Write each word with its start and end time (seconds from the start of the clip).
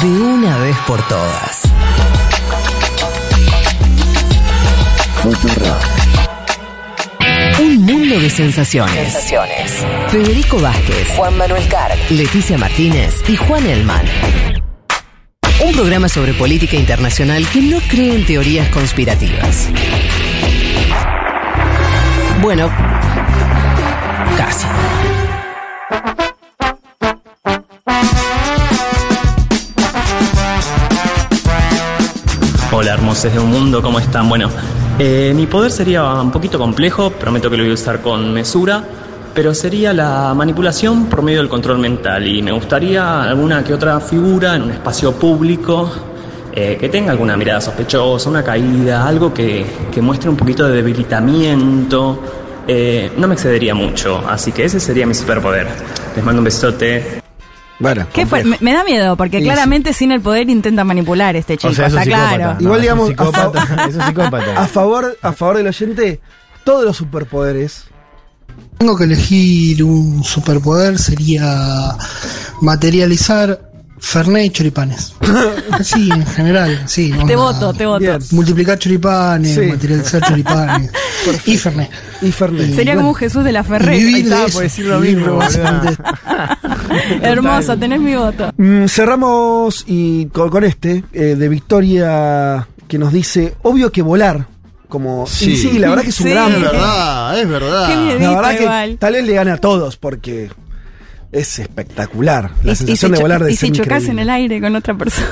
de 0.00 0.06
una 0.06 0.56
vez 0.58 0.76
por 0.86 1.06
todas. 1.06 1.62
Un 7.60 7.84
mundo 7.84 8.18
de 8.18 8.30
sensaciones. 8.30 9.30
Federico 10.08 10.60
Vázquez, 10.60 11.08
Juan 11.16 11.36
Manuel 11.36 11.66
Carr, 11.68 11.92
Leticia 12.10 12.56
Martínez 12.56 13.22
y 13.28 13.36
Juan 13.36 13.66
Elman. 13.66 14.06
Un 15.64 15.72
programa 15.72 16.08
sobre 16.08 16.32
política 16.34 16.76
internacional 16.76 17.46
que 17.48 17.60
no 17.60 17.78
cree 17.88 18.14
en 18.14 18.26
teorías 18.26 18.68
conspirativas. 18.68 19.68
Bueno, 22.40 22.70
casi. 24.36 24.66
Hermosos 33.02 33.32
de 33.32 33.40
un 33.40 33.50
mundo, 33.50 33.82
¿cómo 33.82 33.98
están? 33.98 34.28
Bueno, 34.28 34.48
eh, 34.96 35.32
mi 35.34 35.48
poder 35.48 35.72
sería 35.72 36.04
un 36.04 36.30
poquito 36.30 36.56
complejo, 36.56 37.10
prometo 37.10 37.50
que 37.50 37.56
lo 37.56 37.64
voy 37.64 37.72
a 37.72 37.74
usar 37.74 38.00
con 38.00 38.32
mesura, 38.32 38.84
pero 39.34 39.52
sería 39.54 39.92
la 39.92 40.32
manipulación 40.34 41.06
por 41.06 41.20
medio 41.20 41.40
del 41.40 41.48
control 41.48 41.80
mental 41.80 42.24
y 42.28 42.42
me 42.42 42.52
gustaría 42.52 43.24
alguna 43.24 43.64
que 43.64 43.74
otra 43.74 43.98
figura 43.98 44.54
en 44.54 44.62
un 44.62 44.70
espacio 44.70 45.10
público 45.14 45.90
eh, 46.52 46.76
que 46.78 46.88
tenga 46.88 47.10
alguna 47.10 47.36
mirada 47.36 47.60
sospechosa, 47.60 48.30
una 48.30 48.44
caída, 48.44 49.04
algo 49.04 49.34
que, 49.34 49.66
que 49.90 50.00
muestre 50.00 50.30
un 50.30 50.36
poquito 50.36 50.68
de 50.68 50.76
debilitamiento. 50.76 52.20
Eh, 52.68 53.10
no 53.16 53.26
me 53.26 53.34
excedería 53.34 53.74
mucho, 53.74 54.22
así 54.28 54.52
que 54.52 54.64
ese 54.66 54.78
sería 54.78 55.08
mi 55.08 55.14
superpoder. 55.14 55.66
Les 56.14 56.24
mando 56.24 56.38
un 56.38 56.44
besote. 56.44 57.21
Bueno, 57.82 58.06
¿Qué 58.12 58.24
fue? 58.26 58.40
complejo. 58.42 58.62
Me, 58.64 58.70
me 58.70 58.76
da 58.76 58.84
miedo, 58.84 59.16
porque 59.16 59.38
Sí, 59.38 59.44
claramente 59.44 59.92
sin 59.92 60.12
el 60.12 60.20
poder 60.22 60.48
intenta 60.48 60.84
manipular 60.84 61.36
este 61.36 61.56
chico, 61.58 61.72
O 61.72 61.74
sea, 61.74 61.88
es 61.88 61.92
un 61.92 61.98
está 61.98 62.04
psicópata. 62.10 62.36
claro. 62.36 62.56
Igual, 62.60 62.78
No, 62.78 62.82
digamos, 62.82 63.10
es 63.10 63.18
un 63.18 63.26
psicópata. 63.26 63.86
es 63.88 63.94
un 63.96 64.02
psicópata. 64.02 64.62
A 64.62 64.66
favor, 64.66 65.18
a 65.20 65.32
favor 65.32 65.56
del 65.58 65.66
oyente, 65.66 66.20
todos 66.64 66.84
los 66.84 66.96
superpoderes. 66.96 67.84
Tengo 68.78 68.96
que 68.96 69.04
elegir 69.04 69.82
un 69.84 70.22
superpoder, 70.24 70.98
sería 70.98 71.96
materializar 72.60 73.68
Fernet 73.98 74.46
y 74.46 74.50
choripanes. 74.50 75.14
Sí, 75.82 76.10
en 76.12 76.26
general, 76.26 76.82
sí. 76.86 77.12
Te 77.26 77.34
voto, 77.36 77.72
te 77.72 77.86
voto. 77.86 78.00
Bien. 78.00 78.18
Multiplicar 78.32 78.78
choripanes, 78.78 79.54
Sí. 79.54 79.60
materializar 79.62 80.20
choripanes. 80.22 80.90
y 81.46 81.56
Fernet. 81.56 81.90
Y 82.20 82.32
Fernet. 82.32 82.74
Sería 82.74 82.94
como 82.96 83.08
un 83.10 83.14
Jesús 83.14 83.42
de 83.44 83.52
la 83.52 83.62
Ferrer. 83.64 83.96
Vivir 83.96 84.16
Ahí 84.16 84.22
de 84.22 84.28
está, 84.28 84.44
eso, 84.44 84.52
por 84.54 84.62
decir 84.64 84.84
lo 84.86 85.00
vivir 85.00 85.18
mismo. 85.18 85.38
Hermoso, 87.22 87.76
tenés 87.78 88.00
mi 88.00 88.14
voto. 88.14 88.52
Mm, 88.56 88.86
cerramos 88.86 89.84
y 89.86 90.26
con, 90.26 90.48
con 90.50 90.64
este 90.64 91.04
eh, 91.12 91.36
de 91.36 91.48
Victoria 91.48 92.66
que 92.88 92.98
nos 92.98 93.12
dice, 93.12 93.54
obvio 93.62 93.90
que 93.92 94.02
volar. 94.02 94.46
Como, 94.88 95.26
Sí. 95.26 95.52
y 95.52 95.56
sí, 95.56 95.78
la 95.78 95.88
verdad 95.88 96.02
que 96.04 96.10
es 96.10 96.20
un 96.20 96.26
Sí. 96.26 96.32
gran. 96.32 96.52
Es 96.52 96.60
verdad, 96.60 97.40
es 97.40 97.48
verdad. 97.48 97.88
Qué 97.88 98.18
La 98.18 98.30
verdad 98.34 98.56
que 98.56 98.62
igual. 98.64 98.96
tal 98.98 99.12
vez 99.14 99.24
le 99.24 99.32
gane 99.32 99.50
a 99.50 99.56
todos 99.56 99.96
porque 99.96 100.50
es 101.32 101.58
espectacular. 101.58 102.50
La 102.62 102.72
Y- 102.72 102.74
y 102.74 102.76
sensación 102.76 103.10
si 103.12 103.16
de 103.16 103.22
volar 103.22 103.42
de 103.42 103.52
Y 103.52 103.56
si 103.56 103.72
chocas 103.72 104.04
en 104.04 104.18
el 104.18 104.28
aire 104.28 104.60
con 104.60 104.76
otra 104.76 104.94
persona. 104.94 105.28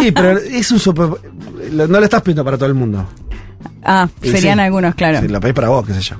Sí, 0.00 0.10
pero 0.10 0.30
es 0.38 0.72
un 0.72 0.80
super. 0.80 1.06
No 1.72 1.86
lo 1.86 2.02
estás 2.04 2.22
pidiendo 2.22 2.44
para 2.44 2.56
todo 2.56 2.66
el 2.68 2.74
mundo. 2.74 3.06
Ah, 3.82 4.08
Y 4.22 4.30
serían 4.30 4.58
sí. 4.58 4.64
algunos, 4.64 4.94
claro. 4.94 5.20
Sí, 5.20 5.28
lo 5.28 5.40
pedís 5.40 5.54
para 5.54 5.68
vos, 5.68 5.86
qué 5.86 5.94
sé 5.94 6.00
yo. 6.00 6.16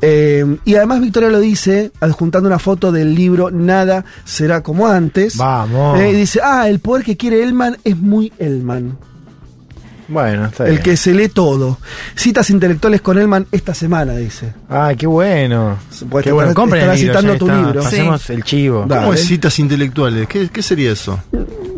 Eh, 0.00 0.56
y 0.64 0.74
además 0.74 1.00
Victoria 1.00 1.28
lo 1.28 1.40
dice, 1.40 1.92
adjuntando 2.00 2.48
una 2.48 2.58
foto 2.58 2.92
del 2.92 3.14
libro 3.14 3.50
Nada 3.50 4.04
será 4.24 4.62
como 4.62 4.86
antes. 4.86 5.36
Vamos. 5.36 6.00
Eh, 6.00 6.10
y 6.10 6.14
dice, 6.14 6.40
ah, 6.42 6.68
el 6.68 6.80
poder 6.80 7.04
que 7.04 7.16
quiere 7.16 7.42
Elman 7.42 7.76
es 7.84 7.96
muy 7.96 8.32
Elman. 8.38 8.96
Bueno, 10.10 10.46
está 10.46 10.64
El 10.64 10.70
bien. 10.72 10.82
que 10.82 10.96
se 10.96 11.14
lee 11.14 11.28
todo. 11.28 11.78
Citas 12.14 12.50
intelectuales 12.50 13.00
con 13.00 13.18
Elman 13.18 13.46
esta 13.52 13.72
semana, 13.74 14.14
dice. 14.16 14.52
Ay, 14.68 14.96
qué 14.96 15.06
bueno. 15.06 15.78
Pues 16.10 16.24
qué 16.24 16.32
bueno. 16.32 16.50
estará- 16.50 16.54
Compren 16.54 16.82
estará 16.82 16.94
el 16.94 17.00
libro, 17.00 17.14
citando 17.20 17.38
tu 17.38 17.46
está. 17.46 17.62
libro. 17.62 17.80
Hacemos 17.86 18.30
el 18.30 18.44
chivo. 18.44 18.82
¿Cómo 18.82 18.94
Dale. 18.94 19.14
es 19.14 19.26
citas 19.26 19.58
intelectuales? 19.58 20.26
¿Qué, 20.28 20.48
qué 20.48 20.62
sería 20.62 20.92
eso? 20.92 21.18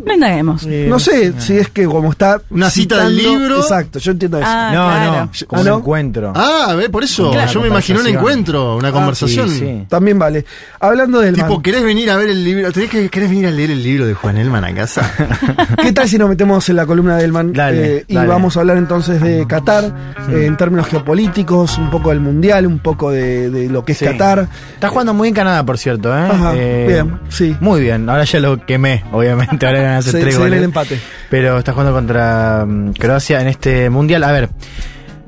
No. 0.05 0.57
Eh, 0.67 0.85
No 0.89 0.99
sé 0.99 1.33
si 1.39 1.57
es 1.57 1.69
que 1.69 1.85
como 1.85 2.11
está. 2.11 2.39
Una 2.49 2.69
cita 2.69 3.03
del 3.03 3.15
libro. 3.17 3.57
Exacto, 3.59 3.99
yo 3.99 4.11
entiendo 4.11 4.37
eso. 4.37 4.47
Ah, 4.47 4.71
No, 4.73 4.85
claro. 4.87 5.11
no, 5.25 5.31
como 5.47 5.59
¿Ah, 5.59 5.63
un 5.63 5.69
no? 5.69 5.77
encuentro. 5.79 6.33
Ah, 6.35 6.75
ve, 6.77 6.89
por 6.89 7.03
eso. 7.03 7.31
Claro. 7.31 7.51
Yo 7.51 7.61
me 7.61 7.67
imaginé 7.67 7.99
un 7.99 8.07
encuentro, 8.07 8.75
una 8.77 8.91
conversación. 8.91 9.49
Sí, 9.49 9.59
sí. 9.59 9.85
También 9.89 10.19
vale. 10.19 10.45
Hablando 10.79 11.19
del 11.19 11.33
Tipo, 11.35 11.61
¿querés 11.61 11.83
venir 11.83 12.11
a 12.11 12.17
ver 12.17 12.29
el 12.29 12.43
libro? 12.43 12.71
¿Tenés 12.71 12.89
que, 12.89 13.09
¿Querés 13.09 13.29
venir 13.29 13.47
a 13.47 13.51
leer 13.51 13.71
el 13.71 13.81
libro 13.81 14.05
de 14.05 14.13
Juan 14.13 14.37
Elman 14.37 14.63
a 14.65 14.73
casa? 14.75 15.09
¿Qué 15.81 15.91
tal 15.93 16.07
si 16.07 16.17
nos 16.17 16.29
metemos 16.29 16.67
en 16.69 16.75
la 16.75 16.85
columna 16.85 17.17
de 17.17 17.23
Elman? 17.25 17.53
Dale, 17.53 17.97
Eh, 17.97 18.05
y 18.07 18.15
dale. 18.23 18.33
vamos 18.33 18.57
a 18.57 18.59
hablar 18.61 18.77
entonces 18.77 19.21
de 19.21 19.45
Qatar, 19.47 19.85
eh, 20.29 20.45
en 20.45 20.57
términos 20.57 20.87
geopolíticos, 20.87 21.77
un 21.77 21.89
poco 21.89 22.09
del 22.09 22.19
mundial, 22.19 22.67
un 22.67 22.79
poco 22.79 23.11
de, 23.11 23.49
de 23.49 23.69
lo 23.69 23.85
que 23.85 23.91
es 23.93 23.97
Sí. 23.99 24.05
Qatar. 24.05 24.47
Está 24.73 24.89
jugando 24.89 25.13
muy 25.13 25.27
bien 25.27 25.35
Canadá, 25.35 25.63
por 25.65 25.77
cierto, 25.77 26.09
¿eh? 26.15 26.21
Ajá, 26.31 26.53
Eh, 26.55 26.85
bien, 26.87 27.19
sí. 27.29 27.55
Muy 27.59 27.81
bien. 27.81 28.09
Ahora 28.09 28.23
ya 28.23 28.39
lo 28.39 28.65
quemé, 28.65 29.03
obviamente. 29.11 29.65
Ahora 29.65 29.99
goles. 30.37 30.57
el 30.59 30.63
empate. 30.63 30.99
Pero 31.29 31.57
está 31.59 31.71
jugando 31.73 31.93
contra 31.93 32.65
mm, 32.67 32.93
Croacia 32.93 33.41
en 33.41 33.47
este 33.47 33.89
mundial. 33.89 34.23
A 34.23 34.31
ver. 34.31 34.49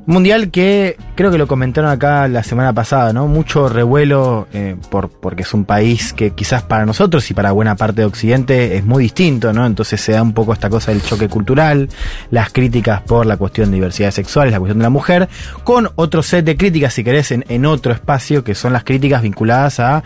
Mundial 0.08 0.52
que 0.52 0.98
creo 1.16 1.32
que 1.32 1.40
lo 1.40 1.48
comentaron 1.48 1.90
acá 1.90 2.28
la 2.28 2.44
semana 2.44 2.74
pasada, 2.74 3.12
¿no? 3.12 3.28
Mucho 3.28 3.70
revuelo 3.70 4.48
eh, 4.54 4.76
por, 4.92 5.10
porque 5.10 5.42
es 5.42 5.54
un 5.56 5.66
país 5.66 6.14
que 6.14 6.32
quizás 6.32 6.62
para 6.62 6.86
nosotros 6.86 7.30
y 7.32 7.34
para 7.34 7.52
buena 7.54 7.76
parte 7.76 8.02
de 8.02 8.06
Occidente 8.06 8.78
es 8.78 8.86
muy 8.86 9.02
distinto, 9.02 9.52
¿no? 9.52 9.66
Entonces 9.66 10.00
se 10.00 10.12
da 10.12 10.22
un 10.22 10.34
poco 10.34 10.54
esta 10.54 10.70
cosa 10.70 10.92
del 10.92 11.02
choque 11.02 11.28
cultural, 11.28 11.90
las 12.30 12.54
críticas 12.54 13.02
por 13.02 13.26
la 13.26 13.38
cuestión 13.38 13.72
de 13.72 13.76
diversidad 13.76 14.12
sexual, 14.12 14.52
la 14.52 14.60
cuestión 14.60 14.78
de 14.78 14.84
la 14.84 14.92
mujer, 14.92 15.28
con 15.64 15.90
otro 15.96 16.22
set 16.22 16.46
de 16.46 16.56
críticas, 16.56 16.94
si 16.94 17.04
querés, 17.04 17.32
en, 17.32 17.44
en 17.50 17.66
otro 17.66 17.92
espacio, 17.92 18.44
que 18.44 18.54
son 18.54 18.74
las 18.74 18.84
críticas 18.84 19.24
vinculadas 19.24 19.80
a 19.80 20.04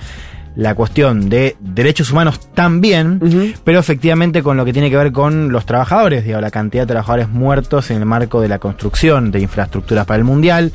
la 0.56 0.76
cuestión 0.76 1.30
de 1.30 1.56
derechos 1.60 2.12
humanos 2.12 2.40
también, 2.54 3.56
pero 3.64 3.80
efectivamente 3.80 4.44
con 4.44 4.58
lo 4.58 4.66
que 4.66 4.74
tiene 4.74 4.90
que 4.90 4.98
ver 4.98 5.12
con 5.12 5.52
los 5.52 5.66
trabajadores, 5.66 6.26
digo, 6.26 6.42
la 6.42 6.52
cantidad 6.52 6.84
de 6.84 6.88
trabajadores 6.88 7.30
muertos 7.30 7.92
en 7.92 7.98
el 7.98 8.06
marco 8.06 8.42
de 8.42 8.50
la 8.50 8.60
construcción 8.60 9.32
de 9.32 9.40
infraestructuras 9.42 10.06
para 10.06 10.18
el 10.18 10.24
Mundial. 10.26 10.72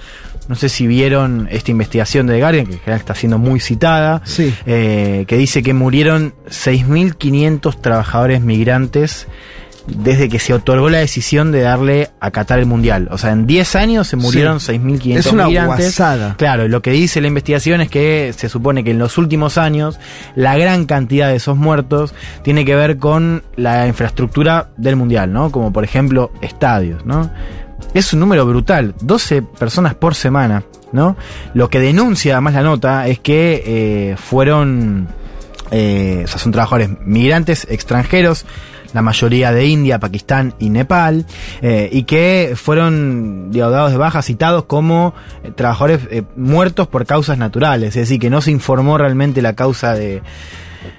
No 0.49 0.55
sé 0.57 0.69
si 0.69 0.87
vieron 0.87 1.49
esta 1.51 1.71
investigación 1.71 2.27
de 2.27 2.39
Guardian, 2.39 2.67
que 2.67 2.73
en 2.75 2.79
general 2.81 3.01
está 3.01 3.15
siendo 3.15 3.39
muy 3.39 3.61
citada, 3.61 4.21
Sí. 4.25 4.55
eh, 4.67 5.25
que 5.27 5.37
dice 5.39 5.63
que 5.63 5.73
murieron 5.75 6.35
6.500 6.51 7.81
trabajadores 7.81 8.41
migrantes 8.43 9.27
desde 9.87 10.29
que 10.29 10.39
se 10.39 10.55
otorgó 10.55 10.89
la 10.89 10.99
decisión 10.99 11.53
de 11.53 11.61
darle 11.61 12.11
a 12.21 12.31
Qatar 12.31 12.59
el 12.59 12.67
Mundial. 12.67 13.09
O 13.11 13.19
sea, 13.19 13.33
en 13.33 13.47
10 13.47 13.77
años 13.77 14.07
se 14.09 14.17
murieron 14.17 14.61
Sí. 14.61 14.73
6.500 14.73 15.17
Es 15.19 15.27
una 15.27 15.47
migrantes. 15.47 15.79
guasada. 15.97 16.35
Claro, 16.39 16.67
lo 16.69 16.81
que 16.83 16.91
dice 16.91 17.21
la 17.21 17.29
investigación 17.29 17.81
es 17.81 17.91
que 17.91 18.33
se 18.37 18.49
supone 18.49 18.83
que 18.85 18.93
en 18.93 18.99
los 18.99 19.19
últimos 19.19 19.59
años 19.59 19.99
la 20.35 20.57
gran 20.57 20.87
cantidad 20.87 21.29
de 21.29 21.37
esos 21.37 21.57
muertos 21.57 22.15
tiene 22.43 22.65
que 22.65 22.75
ver 22.75 22.99
con 22.99 23.43
la 23.57 23.87
infraestructura 23.87 24.71
del 24.77 24.97
mundial, 24.97 25.33
¿no? 25.33 25.51
Como 25.51 25.73
por 25.73 25.85
ejemplo 25.85 26.33
estadios, 26.41 27.05
¿no? 27.05 27.31
Es 27.93 28.13
un 28.13 28.21
número 28.21 28.47
brutal, 28.47 28.95
12 29.03 29.43
personas 29.43 29.95
por 29.95 30.15
semana, 30.15 30.65
¿no? 30.93 31.17
Lo 31.53 31.69
que 31.69 31.79
denuncia 31.81 32.33
además 32.35 32.55
la 32.55 32.63
nota 32.63 33.07
es 33.07 33.19
que 33.21 33.63
eh, 33.67 34.17
fueron, 34.17 35.09
eh, 35.77 36.23
o 36.25 36.29
sea, 36.29 36.39
son 36.39 36.53
trabajadores 36.53 36.91
migrantes 37.05 37.67
extranjeros, 37.69 38.47
la 38.93 39.03
mayoría 39.03 39.53
de 39.53 39.67
India, 39.67 39.99
Pakistán 39.99 40.55
y 40.61 40.71
Nepal, 40.71 41.27
eh, 41.63 41.89
y 41.91 42.05
que 42.05 42.55
fueron 42.55 43.51
digo, 43.51 43.69
dados 43.71 43.91
de 43.91 43.99
baja, 43.99 44.23
citados 44.23 44.67
como 44.67 45.15
eh, 45.43 45.51
trabajadores 45.51 46.01
eh, 46.11 46.23
muertos 46.37 46.87
por 46.87 47.05
causas 47.05 47.37
naturales, 47.37 47.89
es 47.89 48.09
decir, 48.09 48.21
que 48.21 48.31
no 48.31 48.41
se 48.41 48.53
informó 48.53 48.97
realmente 48.97 49.43
la 49.43 49.55
causa 49.55 49.95
de, 49.95 50.23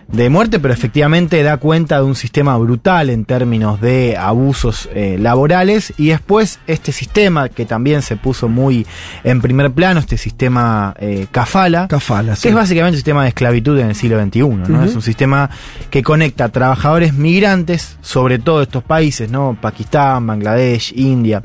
de 0.08 0.30
muerte, 0.30 0.60
pero 0.60 0.74
efectivamente 0.74 1.42
da 1.44 1.58
cuenta 1.58 1.98
de 1.98 2.04
un 2.04 2.16
sistema 2.16 2.58
brutal 2.58 3.10
en 3.10 3.26
términos 3.26 3.82
de 3.82 4.18
abusos 4.18 4.90
eh, 4.94 5.18
laborales 5.20 5.94
y 5.98 6.08
después 6.10 6.60
este 6.68 6.92
sistema 6.92 7.50
que 7.50 7.66
también 7.66 8.02
se 8.02 8.16
puso 8.16 8.48
muy 8.48 8.86
en 9.24 9.42
primer 9.42 9.72
plano, 9.72 10.00
este 10.00 10.18
sistema 10.18 10.96
eh, 11.00 11.28
Kafala, 11.32 11.88
Kafala, 11.88 12.36
que 12.42 12.50
es 12.50 12.56
básicamente 12.56 12.96
un 12.96 12.98
sistema 12.98 13.24
de 13.24 13.30
esclavitud 13.30 13.78
en 13.80 13.90
el 13.90 13.96
siglo 13.96 14.22
XXI, 14.24 14.40
¿no? 14.40 14.84
Es 14.84 14.96
un 14.96 15.02
sistema 15.02 15.50
que 15.90 16.04
conecta 16.04 16.50
trabajadores 16.50 17.14
migrantes, 17.14 17.98
sobre 18.02 18.40
todo 18.40 18.62
estos 18.62 18.84
países, 18.84 19.30
¿no? 19.30 19.58
Pakistán, 19.60 20.28
Bangladesh, 20.28 20.94
India, 20.96 21.42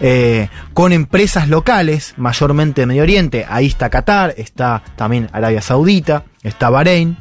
eh, 0.00 0.48
con 0.72 0.92
empresas 0.92 1.48
locales, 1.48 2.14
mayormente 2.16 2.82
de 2.82 2.86
Medio 2.86 3.02
Oriente. 3.02 3.46
Ahí 3.48 3.66
está 3.66 3.90
Qatar, 3.90 4.34
está 4.36 4.82
también 4.96 5.28
Arabia 5.32 5.60
Saudita, 5.60 6.24
está 6.42 6.70
Bahrein. 6.70 7.16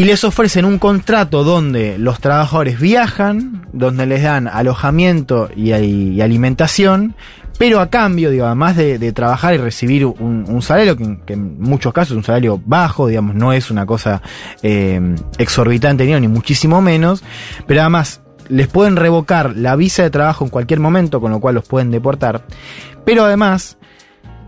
Y 0.00 0.04
les 0.04 0.24
ofrecen 0.24 0.64
un 0.64 0.78
contrato 0.78 1.44
donde 1.44 1.98
los 1.98 2.20
trabajadores 2.20 2.80
viajan, 2.80 3.66
donde 3.74 4.06
les 4.06 4.22
dan 4.22 4.48
alojamiento 4.48 5.50
y, 5.54 5.72
alimentación, 6.22 7.14
pero 7.58 7.80
a 7.80 7.90
cambio, 7.90 8.30
digo, 8.30 8.46
además 8.46 8.78
de, 8.78 9.12
trabajar 9.12 9.52
y 9.52 9.58
recibir 9.58 10.06
un, 10.06 10.62
salario, 10.62 10.96
que, 10.96 11.34
en 11.34 11.60
muchos 11.60 11.92
casos 11.92 12.12
es 12.12 12.16
un 12.16 12.24
salario 12.24 12.58
bajo, 12.64 13.08
digamos, 13.08 13.34
no 13.34 13.52
es 13.52 13.70
una 13.70 13.84
cosa 13.84 14.22
eh, 14.62 14.98
exorbitante 15.36 16.06
ni, 16.06 16.18
ni 16.18 16.28
muchísimo 16.28 16.80
menos, 16.80 17.22
pero 17.66 17.82
además 17.82 18.22
les 18.48 18.68
pueden 18.68 18.96
revocar 18.96 19.54
la 19.54 19.76
visa 19.76 20.02
de 20.02 20.08
trabajo 20.08 20.46
en 20.46 20.50
cualquier 20.50 20.80
momento, 20.80 21.20
con 21.20 21.30
lo 21.30 21.40
cual 21.40 21.56
los 21.56 21.68
pueden 21.68 21.90
deportar, 21.90 22.46
pero 23.04 23.24
además 23.24 23.76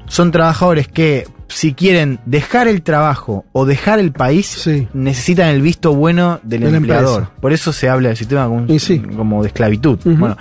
son 0.07 0.31
trabajadores 0.31 0.89
que 0.89 1.27
si 1.53 1.75
quieren 1.75 2.19
dejar 2.27 2.69
el 2.69 2.83
trabajo 2.83 3.45
o 3.53 3.65
dejar 3.67 3.99
el 3.99 4.13
país, 4.13 4.47
Sí. 4.47 4.89
necesitan 4.95 5.49
el 5.49 5.63
visto 5.63 5.95
bueno 5.95 6.41
del 6.43 6.63
empleador. 6.75 7.21
empresa. 7.23 7.41
Por 7.41 7.53
eso 7.53 7.73
se 7.73 7.89
habla 7.89 8.09
del 8.09 8.17
sistema 8.17 8.47
como, 8.47 8.67
sí. 8.79 8.99
de 8.99 9.47
esclavitud. 9.47 9.99
Bueno, 10.05 10.37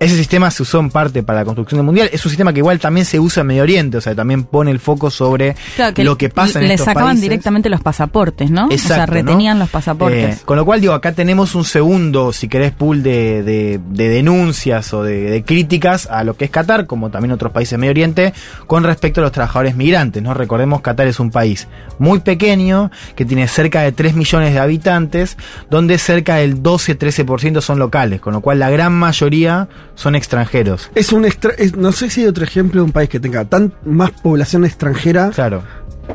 ese 0.00 0.16
sistema 0.16 0.50
se 0.50 0.62
usó 0.62 0.80
en 0.80 0.90
parte 0.90 1.22
para 1.22 1.40
la 1.40 1.44
construcción 1.44 1.78
del 1.78 1.86
mundial. 1.86 2.08
Es 2.12 2.24
un 2.24 2.30
sistema 2.30 2.52
que 2.52 2.58
igual 2.60 2.78
también 2.78 3.06
se 3.06 3.18
usa 3.20 3.42
en 3.42 3.46
Medio 3.48 3.62
Oriente, 3.62 3.96
o 3.98 4.00
sea, 4.00 4.14
también 4.14 4.44
pone 4.44 4.70
el 4.70 4.78
foco 4.78 5.10
sobre 5.10 5.54
Claro, 5.76 5.94
lo 6.04 6.18
que 6.18 6.28
pasa 6.28 6.60
en 6.60 6.68
le 6.68 6.74
estos 6.74 6.86
sacaban 6.86 7.08
países. 7.10 7.22
directamente 7.22 7.68
los 7.68 7.80
pasaportes, 7.80 8.50
¿no? 8.50 8.68
o 8.68 8.78
sea, 8.78 9.06
retenían 9.06 9.58
¿no? 9.58 9.64
los 9.64 9.70
pasaportes. 9.70 10.36
Eh, 10.36 10.42
con 10.44 10.56
lo 10.56 10.64
cual, 10.64 10.80
digo, 10.80 10.92
acá 10.94 11.12
tenemos 11.12 11.54
un 11.54 11.64
segundo, 11.64 12.32
si 12.32 12.48
querés, 12.48 12.72
pool 12.72 13.02
de, 13.02 13.42
de- 13.42 13.80
de 13.90 14.08
denuncias 14.08 14.92
o 14.94 15.02
de, 15.02 15.22
de 15.30 15.42
críticas 15.44 16.06
a 16.10 16.24
lo 16.24 16.36
que 16.36 16.46
es 16.46 16.50
Qatar, 16.50 16.86
como 16.86 17.10
también 17.10 17.32
otros 17.32 17.52
países 17.52 17.72
de 17.72 17.78
Medio 17.78 17.90
Oriente, 17.92 18.32
con 18.66 18.84
respecto 18.84 19.20
a 19.20 19.22
los 19.22 19.32
trabajadores 19.32 19.76
migrantes, 19.76 20.22
¿no? 20.22 20.34
Recordemos, 20.34 20.55
Qatar 20.82 21.06
es 21.06 21.20
un 21.20 21.30
país 21.30 21.68
muy 21.98 22.20
pequeño, 22.20 22.90
que 23.14 23.24
tiene 23.24 23.48
cerca 23.48 23.82
de 23.82 23.92
3 23.92 24.14
millones 24.14 24.52
de 24.54 24.60
habitantes, 24.60 25.36
donde 25.70 25.98
cerca 25.98 26.36
del 26.36 26.62
12-13% 26.62 27.60
son 27.60 27.78
locales, 27.78 28.20
con 28.20 28.32
lo 28.32 28.40
cual 28.40 28.58
la 28.58 28.70
gran 28.70 28.92
mayoría 28.92 29.68
son 29.94 30.14
extranjeros. 30.14 30.90
Es 30.94 31.12
un 31.12 31.24
extra- 31.24 31.52
es- 31.58 31.76
no 31.76 31.92
sé 31.92 32.10
si 32.10 32.22
hay 32.22 32.26
otro 32.28 32.44
ejemplo 32.44 32.80
de 32.80 32.84
un 32.86 32.92
país 32.92 33.08
que 33.08 33.20
tenga 33.20 33.44
tan 33.44 33.72
más 33.84 34.10
población 34.10 34.64
extranjera. 34.64 35.30
Claro. 35.30 35.62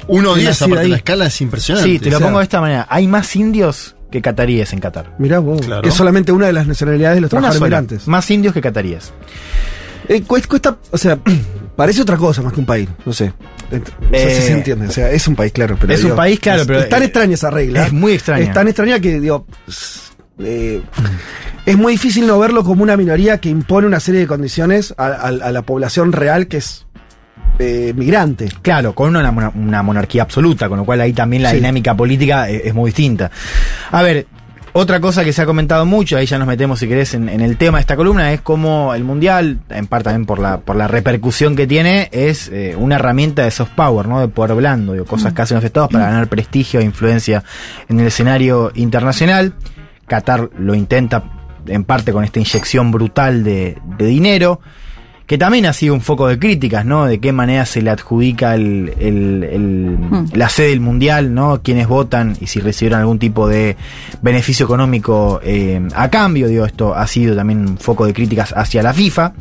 Uno 0.08 0.34
Que 0.36 0.42
diez, 0.42 0.62
aparte 0.62 0.84
ahí. 0.86 0.90
la 0.90 0.96
escala 0.98 1.26
es 1.26 1.42
impresionante. 1.42 1.90
Sí, 1.90 2.00
te 2.00 2.10
lo 2.10 2.16
o 2.16 2.20
sea- 2.20 2.28
pongo 2.28 2.40
de 2.40 2.44
esta 2.44 2.62
manera. 2.62 2.88
Hay 2.90 3.08
más 3.08 3.36
indios 3.36 3.96
que 4.10 4.22
cataríes 4.22 4.72
en 4.74 4.80
Qatar. 4.80 5.16
Mirá 5.20 5.40
vos, 5.40 5.62
Claro. 5.66 5.82
que 5.82 5.90
es 5.90 5.96
solamente 5.96 6.32
una 6.32 6.46
de 6.48 6.54
las 6.54 6.68
nacionalidades 6.68 7.16
de 7.18 7.22
los 7.22 7.30
trabajadores 7.30 7.62
migrantes. 7.62 8.08
Más 8.08 8.30
indios 8.32 8.54
que 8.54 8.62
cataríes. 8.62 9.12
Eh, 10.08 10.24
cuesta, 10.24 10.48
cuesta- 10.50 10.78
o 10.92 10.98
sea, 10.98 11.18
parece 11.76 12.02
otra 12.02 12.18
cosa 12.18 12.42
más 12.42 12.54
que 12.54 12.60
un 12.60 12.66
país, 12.66 12.90
no 13.06 13.14
sé. 13.14 13.34
Eh, 13.72 13.82
sé 14.12 14.32
Eh, 14.32 14.36
si 14.36 14.42
se 14.48 14.52
entiende, 14.54 14.88
o 14.88 14.92
sea, 14.92 15.10
es 15.12 15.28
un 15.28 15.36
país, 15.36 15.52
claro. 15.54 15.78
Pero 15.80 15.94
es 15.94 16.04
un 16.04 16.16
país, 16.16 16.40
claro, 16.40 16.62
es- 16.62 16.68
pero, 16.68 16.80
Es 16.82 16.90
tan 16.90 17.02
eh, 17.02 17.06
extraña 17.06 17.34
esa 17.36 17.50
regla. 17.50 17.86
es 17.86 17.94
muy 17.94 18.14
extraña. 18.14 18.44
Es 18.44 18.54
tan 18.54 18.68
extraña 18.68 19.00
que, 19.00 19.20
digo. 19.20 19.46
eh, 20.40 20.82
es 21.66 21.78
muy 21.78 21.94
difícil 21.94 22.26
no 22.28 22.40
verlo 22.40 22.64
como 22.64 22.84
una 22.84 22.98
minoría 22.98 23.38
que 23.40 23.50
impone 23.50 23.86
una 23.88 24.00
serie 24.00 24.22
de 24.22 24.28
condiciones 24.28 24.94
a, 24.98 25.06
a- 25.08 25.28
a 25.28 25.52
la 25.52 25.62
población 25.62 26.12
real 26.12 26.48
que 26.48 26.58
es 26.58 26.86
eh, 27.60 27.94
migrante. 27.96 28.50
Claro, 28.64 28.96
con 28.96 29.16
una, 29.16 29.32
mona- 29.32 29.52
una 29.54 29.84
monarquía 29.84 30.24
absoluta, 30.24 30.68
con 30.68 30.80
lo 30.80 30.86
cual 30.86 31.00
ahí 31.02 31.14
también 31.14 31.44
la 31.44 31.52
Sí. 31.52 31.58
dinámica 31.58 31.96
política 31.96 32.50
es, 32.50 32.66
es 32.66 32.74
muy 32.74 32.90
distinta. 32.90 33.30
A 33.92 34.02
ver, 34.02 34.26
otra 34.74 35.00
cosa 35.00 35.24
que 35.24 35.34
se 35.34 35.42
ha 35.42 35.46
comentado 35.46 35.86
mucho, 35.86 36.18
ahí 36.18 36.26
ya 36.26 36.38
nos 36.38 36.48
metemos 36.48 36.80
si 36.80 36.88
querés 36.88 37.14
en, 37.14 37.30
en 37.30 37.42
el 37.42 37.58
tema 37.58 37.78
de 37.78 37.82
esta 37.82 37.96
columna, 37.96 38.32
es 38.32 38.42
cómo 38.42 38.94
el 38.94 39.04
Mundial, 39.04 39.60
en 39.70 39.88
parte 39.88 40.06
también 40.06 40.26
por 40.26 40.40
la, 40.40 40.60
por 40.60 40.76
la 40.76 40.88
repercusión 40.88 41.56
que 41.56 41.68
tiene, 41.68 42.10
es 42.12 42.50
eh, 42.50 42.76
una 42.78 42.96
herramienta 42.96 43.44
de 43.44 43.52
soft 43.52 43.72
power, 43.76 44.08
¿no? 44.08 44.20
De 44.20 44.28
poder 44.28 44.56
blando, 44.56 44.94
digo, 44.94 45.06
cosas 45.06 45.34
que 45.34 45.42
hacen 45.42 45.56
los 45.56 45.64
estados 45.64 45.90
para 45.90 46.06
ganar 46.06 46.28
prestigio 46.28 46.80
e 46.80 46.84
influencia 46.84 47.44
en 47.90 48.00
el 48.00 48.08
escenario 48.08 48.72
internacional. 48.76 49.54
Qatar 50.08 50.50
lo 50.58 50.76
intenta 50.76 51.24
en 51.68 51.84
parte 51.84 52.12
con 52.12 52.24
esta 52.24 52.40
inyección 52.40 52.92
brutal 52.92 53.44
de, 53.44 53.78
de 53.98 54.06
dinero 54.06 54.62
que 55.32 55.38
también 55.38 55.66
ha 55.66 55.72
sido 55.72 55.94
un 55.94 56.02
foco 56.02 56.28
de 56.28 56.38
críticas, 56.38 56.84
¿no? 56.86 57.06
De 57.06 57.22
qué 57.22 57.32
manera 57.32 57.66
se 57.66 57.82
le 57.82 57.90
adjudica 57.90 58.54
el, 58.54 58.92
el- 59.00 59.44
el- 59.50 59.98
Hmm. 59.98 60.26
la 60.34 60.50
sede 60.50 60.72
del 60.72 60.82
mundial, 60.82 61.34
¿no? 61.34 61.62
Quiénes 61.64 61.88
votan 61.88 62.36
y 62.42 62.48
si 62.48 62.60
recibieron 62.60 63.00
algún 63.00 63.18
tipo 63.18 63.48
de 63.48 63.78
beneficio 64.22 64.66
económico 64.66 65.40
eh, 65.42 65.82
a 65.96 66.10
cambio, 66.10 66.50
digo, 66.50 66.66
esto 66.66 66.94
ha 66.96 67.08
sido 67.08 67.34
también 67.34 67.62
un 67.62 67.78
foco 67.78 68.06
de 68.06 68.14
críticas 68.14 68.54
hacia 68.58 68.84
la 68.84 68.94
FIFA. 68.94 69.32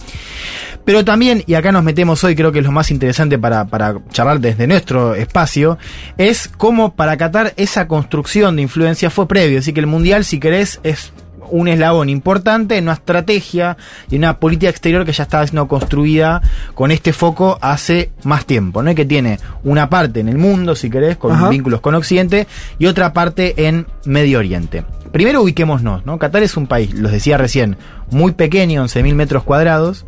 Pero 0.85 1.05
también, 1.05 1.43
y 1.49 1.55
acá 1.55 1.73
nos 1.73 1.83
metemos 1.83 2.23
hoy, 2.23 2.37
creo 2.37 2.53
que 2.53 2.61
es 2.61 2.65
lo 2.65 2.71
más 2.71 2.93
interesante 2.93 3.37
para, 3.37 3.65
para 3.65 3.97
charlar 4.13 4.39
desde 4.39 4.69
nuestro 4.69 5.17
espacio, 5.17 5.77
es 6.19 6.47
cómo 6.57 6.95
para 6.95 7.17
Qatar 7.17 7.53
esa 7.57 7.89
construcción 7.89 8.55
de 8.55 8.63
influencia 8.63 9.11
fue 9.11 9.27
previo. 9.27 9.59
Así 9.59 9.73
que 9.73 9.81
el 9.81 9.89
Mundial, 9.89 10.25
si 10.25 10.39
querés, 10.39 10.79
es 10.85 11.13
un 11.51 11.69
eslabón 11.69 12.09
importante 12.09 12.77
en 12.77 12.85
una 12.85 12.95
estrategia 12.95 13.77
y 14.11 14.17
una 14.17 14.39
política 14.39 14.71
exterior 14.71 15.05
que 15.05 15.13
ya 15.13 15.25
estaba 15.25 15.47
siendo 15.47 15.69
construida 15.69 16.43
con 16.75 16.91
este 16.91 17.13
foco 17.13 17.59
hace 17.61 18.11
más 18.25 18.47
tiempo, 18.47 18.83
¿no? 18.83 18.91
Y 18.91 18.95
que 18.95 19.05
tiene 19.05 19.39
una 19.65 19.91
parte 19.91 20.21
en 20.21 20.29
el 20.29 20.39
mundo, 20.39 20.75
si 20.75 20.91
querés, 20.91 21.17
con 21.17 21.33
Ajá. 21.33 21.49
vínculos 21.49 21.81
con 21.81 21.95
Occidente, 21.95 22.47
y 22.79 22.87
otra 22.87 23.13
parte 23.13 23.67
en 23.67 23.87
Medio 24.05 24.39
Oriente. 24.39 24.85
Primero 25.13 25.43
ubiquémonos, 25.43 26.07
¿no? 26.07 26.19
Qatar 26.19 26.43
es 26.43 26.57
un 26.57 26.67
país, 26.67 26.95
los 26.95 27.11
decía 27.11 27.37
recién, 27.37 27.77
muy 28.11 28.33
pequeño, 28.33 28.85
11.000 28.85 29.15
metros 29.15 29.43
cuadrados, 29.43 30.07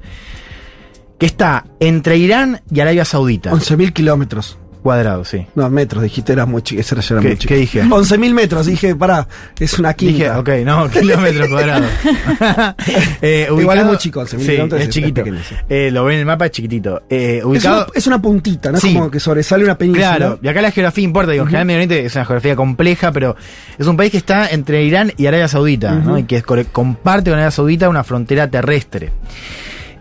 que 1.18 1.26
está 1.26 1.66
entre 1.80 2.16
Irán 2.16 2.62
y 2.70 2.80
Arabia 2.80 3.04
Saudita. 3.04 3.50
11.000 3.52 3.92
kilómetros. 3.92 4.58
Cuadrados, 4.82 5.28
sí. 5.28 5.46
No, 5.54 5.70
metros, 5.70 6.02
dijiste, 6.02 6.32
era 6.32 6.44
muy 6.44 6.60
chico. 6.62 6.80
Ese 6.80 6.94
era, 6.96 7.02
ya 7.02 7.14
era 7.14 7.22
¿Qué- 7.22 7.28
muy 7.28 7.36
chico. 7.38 7.48
qué 7.54 7.60
dije? 7.60 7.82
11.000 7.84 8.34
metros, 8.34 8.66
dije, 8.66 8.96
pará, 8.96 9.28
es 9.60 9.78
una 9.78 9.94
quinta. 9.94 10.12
Dije, 10.12 10.30
ok, 10.30 10.48
no, 10.66 10.90
kilómetros 11.00 11.48
cuadrados. 11.48 11.86
Eh, 13.22 13.46
Igual 13.50 13.78
es 13.78 13.84
muy 13.84 13.96
chico, 13.98 14.20
11.000 14.22 14.76
sí, 14.76 14.82
es 14.82 14.88
chiquito. 14.88 15.22
Eh, 15.68 15.90
lo 15.92 16.04
ven 16.04 16.14
en 16.14 16.20
el 16.20 16.26
mapa, 16.26 16.46
es 16.46 16.52
chiquitito. 16.52 17.02
Eh, 17.08 17.36
Es 17.38 17.44
ubicado, 17.44 17.84
una, 17.84 17.92
es 17.94 18.06
una 18.06 18.20
puntita, 18.20 18.72
¿no? 18.72 18.78
Sí. 18.78 18.92
como 18.94 19.10
que 19.10 19.20
sobresale 19.20 19.64
una 19.64 19.78
península. 19.78 20.16
Claro, 20.16 20.38
y 20.42 20.48
acá 20.48 20.60
la 20.62 20.70
geografía 20.72 21.04
importa, 21.04 21.32
digo, 21.32 21.42
en 21.44 21.48
general 21.48 21.66
Medio 21.66 21.76
Oriente 21.78 22.04
es 22.04 22.14
una 22.16 22.24
geografía 22.24 22.56
compleja, 22.56 23.12
pero 23.12 23.36
es 23.78 23.86
un 23.86 23.96
país 23.96 24.10
que 24.10 24.16
está 24.18 24.48
entre 24.48 24.82
Irán 24.84 25.12
y 25.16 25.26
Arabia 25.26 25.46
Saudita, 25.48 25.92
¿no? 25.94 26.18
Y 26.18 26.24
que 26.24 26.42
comparte 26.42 27.30
con 27.30 27.34
Arabia 27.38 27.50
Saudita 27.52 27.88
una 27.88 28.02
frontera 28.04 28.48
terrestre. 28.50 29.12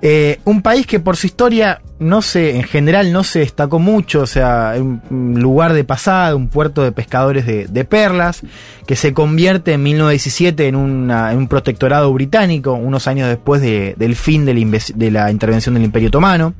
Eh, 0.01 0.39
un 0.45 0.61
país 0.63 0.87
que 0.87 0.99
por 0.99 1.15
su 1.15 1.27
historia 1.27 1.79
no 2.01 2.23
se, 2.23 2.55
en 2.57 2.63
general 2.63 3.13
no 3.13 3.23
se 3.23 3.39
destacó 3.39 3.77
mucho, 3.77 4.21
o 4.21 4.25
sea, 4.25 4.73
un, 4.77 5.39
lugar 5.39 5.73
de 5.73 5.83
pasada, 5.83 6.35
un 6.35 6.47
puerto 6.47 6.83
de 6.83 6.91
pescadores 6.91 7.45
de, 7.45 7.67
de 7.67 7.85
perlas, 7.85 8.41
que 8.87 8.95
se 8.95 9.13
convierte 9.13 9.73
en 9.73 9.83
1917 9.83 10.67
en, 10.67 10.75
un 10.75 11.47
protectorado 11.47 12.11
británico, 12.11 12.73
unos 12.73 13.07
años 13.07 13.29
después 13.29 13.61
de- 13.61 13.93
del 13.97 14.15
fin 14.15 14.45
de 14.45 15.11
la, 15.11 15.31
intervención 15.31 15.75
del 15.75 15.83
Imperio 15.83 16.09
Otomano, 16.09 16.55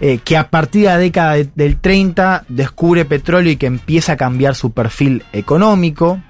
eh, 0.00 0.20
que 0.24 0.36
a 0.36 0.48
partir 0.48 0.82
de 0.82 0.88
la 0.88 0.98
década 0.98 1.32
de- 1.34 1.48
del 1.54 1.76
30 1.80 2.44
descubre 2.48 3.04
petróleo 3.04 3.52
y 3.52 3.56
que 3.56 3.66
empieza 3.66 4.12
a 4.12 4.16
cambiar 4.16 4.54
su 4.54 4.70
perfil 4.70 5.24
económico, 5.32 6.20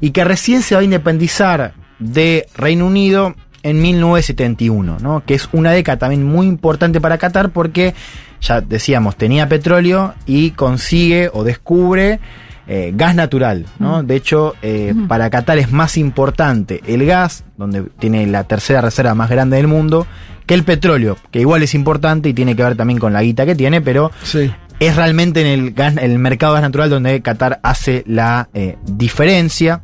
y 0.00 0.10
que 0.10 0.24
recién 0.24 0.62
se 0.62 0.74
va 0.74 0.80
a 0.80 0.84
independizar 0.84 1.74
de 2.00 2.46
Reino 2.56 2.86
Unido 2.86 3.34
en 3.68 3.80
1971, 3.80 4.98
¿no? 5.00 5.22
que 5.24 5.34
es 5.34 5.48
una 5.52 5.72
década 5.72 5.98
también 5.98 6.24
muy 6.24 6.46
importante 6.46 7.00
para 7.00 7.18
Qatar 7.18 7.50
porque, 7.50 7.94
ya 8.40 8.60
decíamos, 8.60 9.16
tenía 9.16 9.48
petróleo 9.48 10.14
y 10.26 10.50
consigue 10.52 11.30
o 11.32 11.44
descubre 11.44 12.20
eh, 12.66 12.92
gas 12.94 13.14
natural. 13.14 13.66
¿no? 13.78 14.02
De 14.02 14.16
hecho, 14.16 14.54
eh, 14.62 14.94
para 15.08 15.30
Qatar 15.30 15.58
es 15.58 15.70
más 15.72 15.96
importante 15.96 16.82
el 16.86 17.06
gas, 17.06 17.44
donde 17.56 17.82
tiene 17.98 18.26
la 18.26 18.44
tercera 18.44 18.80
reserva 18.80 19.14
más 19.14 19.30
grande 19.30 19.56
del 19.56 19.66
mundo, 19.68 20.06
que 20.46 20.54
el 20.54 20.64
petróleo, 20.64 21.16
que 21.30 21.40
igual 21.40 21.62
es 21.62 21.74
importante 21.74 22.28
y 22.28 22.34
tiene 22.34 22.56
que 22.56 22.62
ver 22.62 22.76
también 22.76 22.98
con 22.98 23.12
la 23.12 23.22
guita 23.22 23.44
que 23.46 23.54
tiene, 23.54 23.80
pero 23.82 24.10
Sí. 24.22 24.50
es 24.80 24.96
realmente 24.96 25.40
en 25.42 25.46
el, 25.46 25.72
gas, 25.72 25.96
el 25.98 26.18
mercado 26.18 26.54
de 26.54 26.60
gas 26.60 26.68
natural 26.68 26.88
donde 26.90 27.20
Qatar 27.20 27.60
hace 27.62 28.02
la 28.06 28.48
eh, 28.54 28.76
diferencia. 28.86 29.82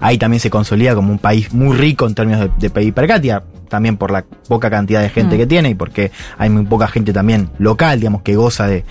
Ahí 0.00 0.18
también 0.18 0.40
se 0.40 0.50
consolida 0.50 0.94
como 0.94 1.12
un 1.12 1.18
país 1.18 1.52
muy 1.52 1.76
rico 1.76 2.06
en 2.06 2.14
términos 2.14 2.40
de, 2.40 2.50
de 2.58 2.70
PIB 2.70 2.94
per 2.94 3.06
cápita, 3.06 3.44
también 3.68 3.96
por 3.96 4.10
la 4.10 4.24
poca 4.48 4.70
cantidad 4.70 5.00
de 5.00 5.08
gente 5.10 5.36
Mm. 5.36 5.38
que 5.38 5.46
tiene 5.46 5.70
y 5.70 5.74
porque 5.74 6.10
hay 6.38 6.50
muy 6.50 6.64
poca 6.64 6.88
gente 6.88 7.12
también 7.12 7.50
local, 7.58 8.00
digamos, 8.00 8.22
que 8.22 8.34
goza 8.36 8.66
de, 8.66 8.84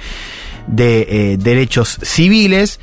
de 0.68 1.08
eh, 1.10 1.38
derechos 1.38 2.00
civiles. 2.02 2.80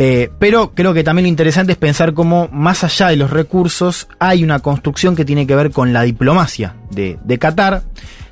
Eh, 0.00 0.30
pero 0.38 0.74
creo 0.74 0.94
que 0.94 1.02
también 1.02 1.24
lo 1.24 1.28
interesante 1.28 1.72
es 1.72 1.78
pensar 1.78 2.14
cómo, 2.14 2.48
más 2.52 2.84
allá 2.84 3.08
de 3.08 3.16
los 3.16 3.30
recursos, 3.30 4.06
hay 4.20 4.44
una 4.44 4.60
construcción 4.60 5.16
que 5.16 5.24
tiene 5.24 5.44
que 5.46 5.56
ver 5.56 5.72
con 5.72 5.92
la 5.92 6.02
diplomacia 6.02 6.76
de, 6.90 7.18
de 7.24 7.38
Qatar, 7.38 7.82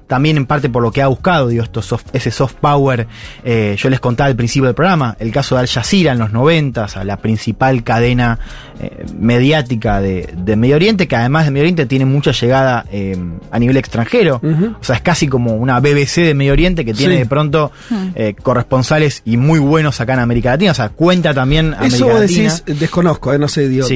también 0.06 0.36
en 0.36 0.46
parte 0.46 0.68
por 0.68 0.82
lo 0.82 0.92
que 0.92 1.02
ha 1.02 1.08
buscado, 1.08 1.48
digo, 1.48 1.62
esto 1.62 1.80
ese 2.12 2.30
soft 2.30 2.54
power. 2.60 3.06
Eh, 3.44 3.76
yo 3.78 3.90
les 3.90 4.00
contaba 4.00 4.28
al 4.28 4.36
principio 4.36 4.66
del 4.66 4.74
programa, 4.74 5.16
el 5.18 5.32
caso 5.32 5.54
de 5.54 5.62
Al 5.62 5.66
Jazeera 5.66 6.12
en 6.12 6.18
los 6.18 6.32
90, 6.32 6.84
a 6.84 7.04
la 7.04 7.16
principal 7.16 7.82
cadena 7.82 8.38
eh, 8.80 9.04
mediática 9.18 10.00
de, 10.00 10.56
Medio 10.56 10.76
Oriente, 10.76 11.08
que 11.08 11.16
además 11.16 11.44
de 11.44 11.50
Medio 11.50 11.64
Oriente 11.64 11.86
tiene 11.86 12.04
mucha 12.04 12.32
llegada 12.32 12.86
eh, 12.90 13.16
a 13.50 13.58
nivel 13.58 13.76
extranjero. 13.76 14.40
O 14.80 14.84
sea, 14.84 14.96
es 14.96 15.02
casi 15.02 15.28
como 15.28 15.54
una 15.54 15.80
BBC 15.80 16.22
de 16.22 16.34
Medio 16.34 16.52
Oriente 16.52 16.84
que 16.84 16.94
tiene 16.94 17.16
de 17.18 17.26
pronto 17.26 17.72
mm. 17.90 18.42
corresponsales 18.42 19.22
y 19.24 19.36
muy 19.36 19.58
buenos 19.58 20.00
acá 20.00 20.14
en 20.14 20.20
América 20.20 20.50
Latina. 20.50 20.70
O 20.70 20.74
sea, 20.74 20.88
cuenta 20.88 21.34
también 21.34 21.74
a 21.74 21.86
Eso 21.86 22.08
vos 22.08 22.20
decís, 22.20 22.62
desconozco, 22.66 23.36
no 23.36 23.48
sé, 23.48 23.68
digo, 23.68 23.86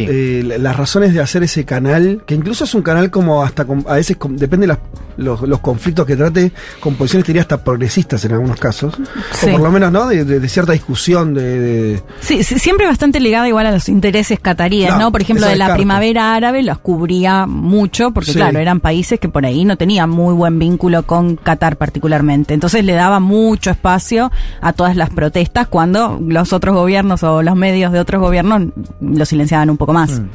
las 0.58 0.76
razones 0.76 1.14
de 1.14 1.20
hacer 1.20 1.42
ese 1.42 1.64
canal, 1.64 2.22
que 2.26 2.34
incluso 2.34 2.64
es 2.64 2.74
un 2.74 2.82
canal 2.82 3.10
como 3.10 3.42
hasta 3.42 3.66
a 3.86 3.94
veces 3.94 4.16
depende 4.30 4.66
de 4.66 4.76
los, 5.16 5.60
conflictos 5.60 5.99
que 6.06 6.16
trate, 6.16 6.52
con 6.80 6.94
posiciones 6.94 7.26
diría 7.26 7.42
hasta 7.42 7.62
progresistas 7.62 8.24
en 8.24 8.32
algunos 8.32 8.58
casos, 8.58 8.94
o 8.94 9.50
por 9.50 9.60
lo 9.60 9.70
menos, 9.70 9.92
¿no? 9.92 10.06
De, 10.06 10.48
cierta 10.48 10.72
discusión 10.72 11.34
de, 11.34 12.02
Sí, 12.20 12.42
siempre 12.42 12.86
bastante 12.86 13.20
ligada 13.20 13.46
igual 13.48 13.66
a 13.66 13.72
los 13.72 13.88
intereses 13.88 14.40
cataríes, 14.40 14.96
¿no? 14.96 15.12
Por 15.12 15.22
ejemplo, 15.22 15.46
de 15.46 15.56
la 15.56 15.74
primavera 15.74 16.34
árabe 16.34 16.62
los 16.62 16.78
cubría 16.78 17.46
mucho, 17.46 18.10
porque 18.10 18.32
claro, 18.32 18.58
eran 18.58 18.80
países 18.80 19.20
que 19.20 19.28
por 19.28 19.46
ahí 19.46 19.64
no 19.64 19.76
tenían 19.76 20.10
muy 20.10 20.34
buen 20.34 20.58
vínculo 20.58 21.04
con 21.04 21.36
Qatar 21.36 21.76
particularmente. 21.76 22.54
Entonces 22.54 22.84
le 22.84 22.92
daba 22.92 23.20
mucho 23.20 23.70
espacio 23.70 24.30
a 24.60 24.72
todas 24.72 24.96
las 24.96 25.10
protestas 25.10 25.68
cuando 25.68 26.20
los 26.26 26.52
otros 26.52 26.74
gobiernos 26.74 27.22
o 27.22 27.42
los 27.42 27.56
medios 27.56 27.92
de 27.92 28.00
otros 28.00 28.20
gobiernos 28.20 28.62
lo 29.00 29.24
silenciaban 29.24 29.70
un 29.70 29.76
poco 29.76 29.92
más. 29.92 30.20
Mm. 30.20 30.28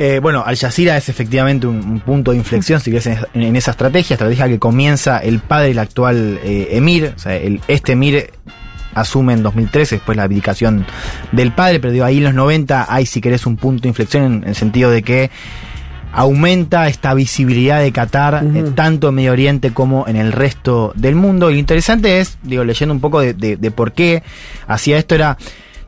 Eh, 0.00 0.20
bueno, 0.22 0.44
Al 0.46 0.56
Jazeera 0.56 0.96
es 0.96 1.08
efectivamente 1.08 1.66
un, 1.66 1.98
punto 1.98 2.30
de 2.30 2.36
inflexión, 2.36 2.80
si 2.80 2.92
ves, 2.92 3.06
en, 3.06 3.56
esa 3.56 3.72
estrategia, 3.72 4.14
estrategia 4.14 4.46
que 4.46 4.60
comienza 4.60 5.18
el 5.18 5.40
padre 5.40 5.68
del 5.68 5.80
actual 5.80 6.38
eh, 6.44 6.68
emir, 6.70 7.14
o 7.16 7.18
sea, 7.18 7.34
el, 7.34 7.60
este 7.66 7.92
emir 7.92 8.30
asume 8.94 9.32
en 9.32 9.42
2013, 9.42 9.96
después 9.96 10.16
la 10.16 10.22
abdicación 10.22 10.86
del 11.32 11.50
padre, 11.50 11.80
pero 11.80 11.92
digo, 11.92 12.04
ahí 12.04 12.18
en 12.18 12.24
los 12.24 12.34
90 12.34 12.86
hay, 12.88 13.06
si 13.06 13.20
querés, 13.20 13.44
un 13.44 13.56
punto 13.56 13.82
de 13.82 13.88
inflexión 13.88 14.24
en, 14.24 14.44
el 14.44 14.54
sentido 14.54 14.92
de 14.92 15.02
que 15.02 15.30
aumenta 16.12 16.86
esta 16.86 17.12
visibilidad 17.14 17.80
de 17.80 17.90
Qatar, 17.90 18.44
eh, 18.54 18.64
tanto 18.76 19.08
en 19.08 19.16
Medio 19.16 19.32
Oriente 19.32 19.72
como 19.72 20.06
en 20.06 20.14
el 20.14 20.30
resto 20.30 20.92
del 20.94 21.16
mundo. 21.16 21.50
Y 21.50 21.54
lo 21.54 21.58
interesante 21.58 22.20
es, 22.20 22.38
digo, 22.44 22.62
leyendo 22.62 22.94
un 22.94 23.00
poco 23.00 23.20
de, 23.20 23.34
de 23.34 23.70
por 23.72 23.92
qué 23.92 24.22
hacía 24.68 24.96
esto, 24.96 25.16
era 25.16 25.36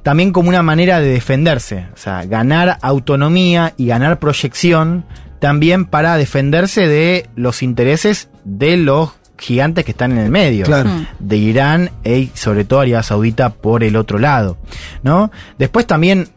también 0.03 0.33
como 0.33 0.49
una 0.49 0.63
manera 0.63 1.01
de 1.01 1.09
defenderse, 1.09 1.87
o 1.93 1.97
sea, 1.97 2.25
ganar 2.25 2.79
autonomía 2.83 3.75
y 3.77 3.87
ganar 3.87 4.19
proyección 4.19 5.05
también 5.39 5.87
para 5.87 6.17
defenderse 6.17 6.87
de 6.87 7.29
los 7.35 7.63
intereses 7.63 8.29
de 8.45 8.77
los 8.77 9.13
gigantes 9.39 9.85
que 9.85 9.93
están 9.93 10.13
en 10.13 10.19
el 10.19 10.31
medio, 10.31 10.67
mm. 10.67 11.07
de 11.19 11.37
Irán 11.37 11.91
y 12.05 12.31
sobre 12.35 12.65
todo 12.65 12.81
Arabia 12.81 13.03
Saudita 13.03 13.51
por 13.51 13.83
el 13.83 13.97
otro 13.97 14.19
lado, 14.19 14.59
¿no? 15.03 15.31
Después 15.59 15.87
también 15.87 16.29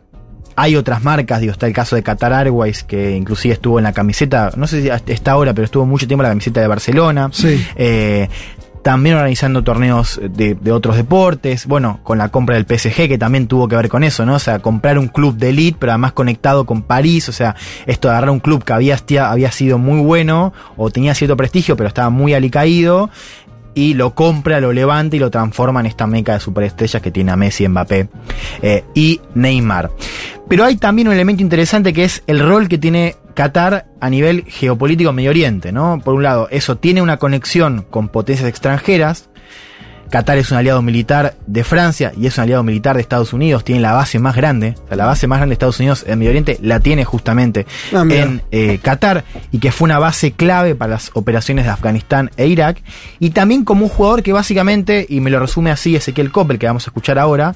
hay 0.56 0.76
otras 0.76 1.04
marcas, 1.04 1.42
digo, 1.42 1.52
está 1.52 1.68
el 1.68 1.74
caso 1.74 1.96
de 1.96 2.04
Qatar 2.04 2.34
Airways, 2.34 2.84
que 2.84 3.16
inclusive 3.16 3.56
estuvo 3.56 3.80
en 3.80 3.84
la 3.84 3.94
camiseta, 3.94 4.52
no 4.56 4.68
sé 4.68 4.82
si 4.82 5.12
está 5.12 5.32
ahora, 5.32 5.54
pero 5.54 5.66
estuvo 5.66 5.86
mucho 5.86 6.08
tiempo 6.08 6.22
en 6.22 6.30
la 6.30 6.32
camiseta 6.32 6.62
de 6.62 6.68
Barcelona. 6.68 7.30
Sí. 7.32 7.66
Eh, 7.76 8.30
también 8.84 9.16
organizando 9.16 9.64
torneos 9.64 10.20
de, 10.22 10.58
otros 10.72 10.98
deportes, 10.98 11.66
bueno, 11.66 12.02
con 12.04 12.18
la 12.18 12.30
compra 12.30 12.56
del 12.56 12.66
PSG 12.66 13.08
que 13.08 13.18
también 13.18 13.48
tuvo 13.48 13.68
que 13.68 13.76
ver 13.76 13.90
con 13.90 14.04
eso, 14.04 14.26
¿no? 14.26 14.36
O 14.36 14.40
sea, 14.40 14.60
comprar 14.60 15.00
un 15.00 15.08
club 15.08 15.36
de 15.38 15.50
elite, 15.50 15.78
pero 15.80 15.94
además 15.94 16.12
conectado 16.12 16.66
con 16.66 16.82
París, 16.84 17.30
o 17.30 17.32
sea, 17.32 17.56
esto 17.88 18.10
de 18.10 18.12
agarrar 18.12 18.30
un 18.30 18.42
club 18.42 18.64
que 18.64 18.74
había, 18.74 18.98
había 19.30 19.52
sido 19.52 19.78
muy 19.78 20.02
bueno 20.02 20.54
o 20.76 20.92
tenía 20.92 21.16
cierto 21.16 21.38
prestigio, 21.38 21.78
pero 21.78 21.88
estaba 21.88 22.10
muy 22.10 22.34
alicaído, 22.34 23.10
y 23.76 23.96
lo 23.96 24.14
compra, 24.14 24.60
lo 24.60 24.72
levanta 24.72 25.16
y 25.16 25.20
lo 25.20 25.32
transforma 25.32 25.80
en 25.80 25.88
esta 25.88 26.06
meca 26.06 26.34
de 26.34 26.40
superestrellas 26.40 27.02
que 27.02 27.10
tiene 27.10 27.32
a 27.32 27.36
Messi, 27.36 27.68
Mbappé 27.68 28.08
eh, 28.62 28.84
y 28.94 29.20
Neymar. 29.34 29.92
Pero 30.48 30.66
hay 30.66 30.76
también 30.76 31.08
un 31.08 31.14
elemento 31.16 31.42
interesante 31.42 31.94
que 31.94 32.04
es 32.04 32.22
el 32.28 32.40
rol 32.40 32.68
que 32.68 32.78
tiene 32.78 33.16
Qatar 33.34 33.86
a 34.00 34.10
nivel 34.10 34.44
geopolítico 34.46 35.10
en 35.10 35.16
Medio 35.16 35.30
Oriente, 35.30 35.72
¿no? 35.72 36.02
Por 36.04 36.14
un 36.16 36.24
lado, 36.24 36.48
eso 36.52 36.78
tiene 36.78 37.02
una 37.02 37.18
conexión 37.18 37.86
con 37.90 38.10
potencias 38.10 38.50
extranjeras, 38.50 39.30
Qatar 40.14 40.38
es 40.38 40.52
un 40.52 40.58
aliado 40.58 40.84
militar 40.84 41.34
de 41.48 41.64
Francia 41.64 42.12
y 42.16 42.28
es 42.28 42.38
un 42.38 42.44
aliado 42.44 42.62
militar 42.62 42.96
de 42.96 43.02
Estados 43.02 43.34
Unidos, 43.34 43.64
tiene 43.64 43.82
la 43.82 43.94
base 43.94 44.20
más 44.20 44.36
grande, 44.36 44.76
o 44.86 44.88
sea, 44.88 44.96
la 44.96 45.08
base 45.08 45.26
más 45.26 45.40
grande 45.40 45.54
de 45.54 45.54
Estados 45.54 45.80
Unidos 45.80 46.06
en 46.08 46.20
Medio 46.20 46.30
Oriente 46.30 46.60
la 46.62 46.80
tiene 46.80 47.04
justamente 47.04 47.66
ah, 47.96 48.06
en 48.08 48.44
eh, 48.52 48.78
Qatar 48.78 49.24
y 49.52 49.58
que 49.58 49.72
fue 49.72 49.88
una 49.88 49.98
base 49.98 50.34
clave 50.34 50.76
para 50.76 50.92
las 50.92 51.10
operaciones 51.16 51.66
de 51.66 51.72
Afganistán 51.72 52.30
e 52.38 52.46
Irak. 52.46 52.84
Y 53.18 53.32
también 53.32 53.66
como 53.66 53.86
un 53.86 53.90
jugador 53.90 54.22
que 54.22 54.34
básicamente, 54.34 55.04
y 55.10 55.20
me 55.20 55.32
lo 55.32 55.40
resume 55.40 55.72
así 55.72 55.96
Ezequiel 55.96 56.32
Coppel 56.32 56.60
que 56.60 56.68
vamos 56.68 56.86
a 56.86 56.92
escuchar 56.92 57.18
ahora, 57.18 57.56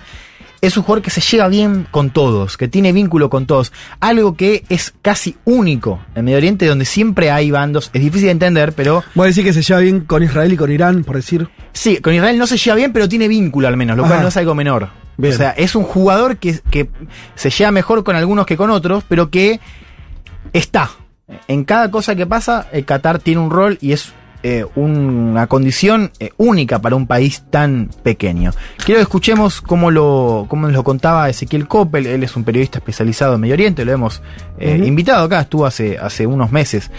es 0.62 0.78
un 0.78 0.84
jugador 0.84 1.04
que 1.04 1.10
se 1.10 1.22
lleva 1.22 1.48
bien 1.48 1.88
con 1.92 2.10
todos, 2.10 2.58
que 2.58 2.68
tiene 2.68 2.92
vínculo 2.92 3.30
con 3.30 3.46
todos. 3.46 3.72
Algo 4.00 4.36
que 4.36 4.64
es 4.70 4.94
casi 5.02 5.36
único 5.46 6.00
en 6.16 6.26
Medio 6.26 6.38
Oriente, 6.38 6.66
donde 6.66 6.86
siempre 6.86 7.32
hay 7.32 7.52
bandos. 7.52 7.90
Es 7.94 8.02
difícil 8.02 8.28
de 8.28 8.32
entender, 8.32 8.74
pero. 8.74 9.04
Voy 9.16 9.26
a 9.26 9.28
decir 9.28 9.44
que 9.44 9.54
se 9.54 9.62
lleva 9.62 9.80
bien 9.80 10.02
con 10.02 10.24
Israel 10.24 10.54
y 10.54 10.58
con 10.58 10.72
Irán, 10.72 11.04
por 11.04 11.16
decir. 11.16 11.50
Sí, 11.74 11.98
con 11.98 12.14
Israel 12.14 12.38
no 12.38 12.48
se 12.48 12.58
lleva 12.58 12.76
bien, 12.76 12.94
pero 12.94 13.08
tiene 13.08 13.28
vínculo 13.28 13.68
al 13.68 13.78
menos, 13.78 13.98
lo 13.98 14.06
cual 14.06 14.22
no 14.22 14.28
es 14.30 14.38
algo 14.38 14.56
menor. 14.56 14.90
O 15.18 15.32
sea, 15.32 15.52
es 15.52 15.76
un 15.76 15.84
jugador 15.84 16.38
que, 16.38 16.60
que 16.70 16.90
se 17.36 17.50
lleva 17.50 17.72
mejor 17.72 18.04
con 18.04 18.16
algunos 18.16 18.46
que 18.46 18.58
con 18.58 18.70
otros, 18.70 19.04
pero 19.08 19.30
que 19.30 19.60
está. 20.54 20.92
En 21.48 21.66
cada 21.66 21.92
cosa 21.92 22.16
que 22.16 22.26
pasa, 22.26 22.68
el 22.72 22.86
Qatar 22.86 23.20
tiene 23.20 23.42
un 23.42 23.50
rol 23.50 23.78
y 23.82 23.92
es 23.92 24.14
eh, 24.44 24.66
una 24.76 25.48
condición 25.48 26.12
eh, 26.20 26.30
única 26.38 26.80
para 26.80 26.96
un 26.96 27.08
país 27.08 27.44
tan 27.50 27.90
pequeño. 28.04 28.52
Quiero 28.86 29.00
que 29.00 29.04
escuchemos 29.04 29.62
cómo 29.62 29.90
lo, 29.90 30.46
cómo 30.48 30.68
lo 30.68 30.84
contaba 30.84 31.28
Ezequiel 31.28 31.68
Coppel, 31.68 32.06
él 32.06 32.24
es 32.24 32.36
un 32.36 32.44
periodista 32.44 32.78
especializado 32.78 33.34
en 33.34 33.42
Medio 33.42 33.56
Oriente, 33.56 33.84
lo 33.84 33.92
hemos 33.92 34.22
eh, 34.60 34.84
invitado 34.86 35.26
acá, 35.26 35.42
estuvo 35.42 35.66
hace, 35.66 35.98
hace 35.98 36.28
unos 36.28 36.52
meses 36.52 36.92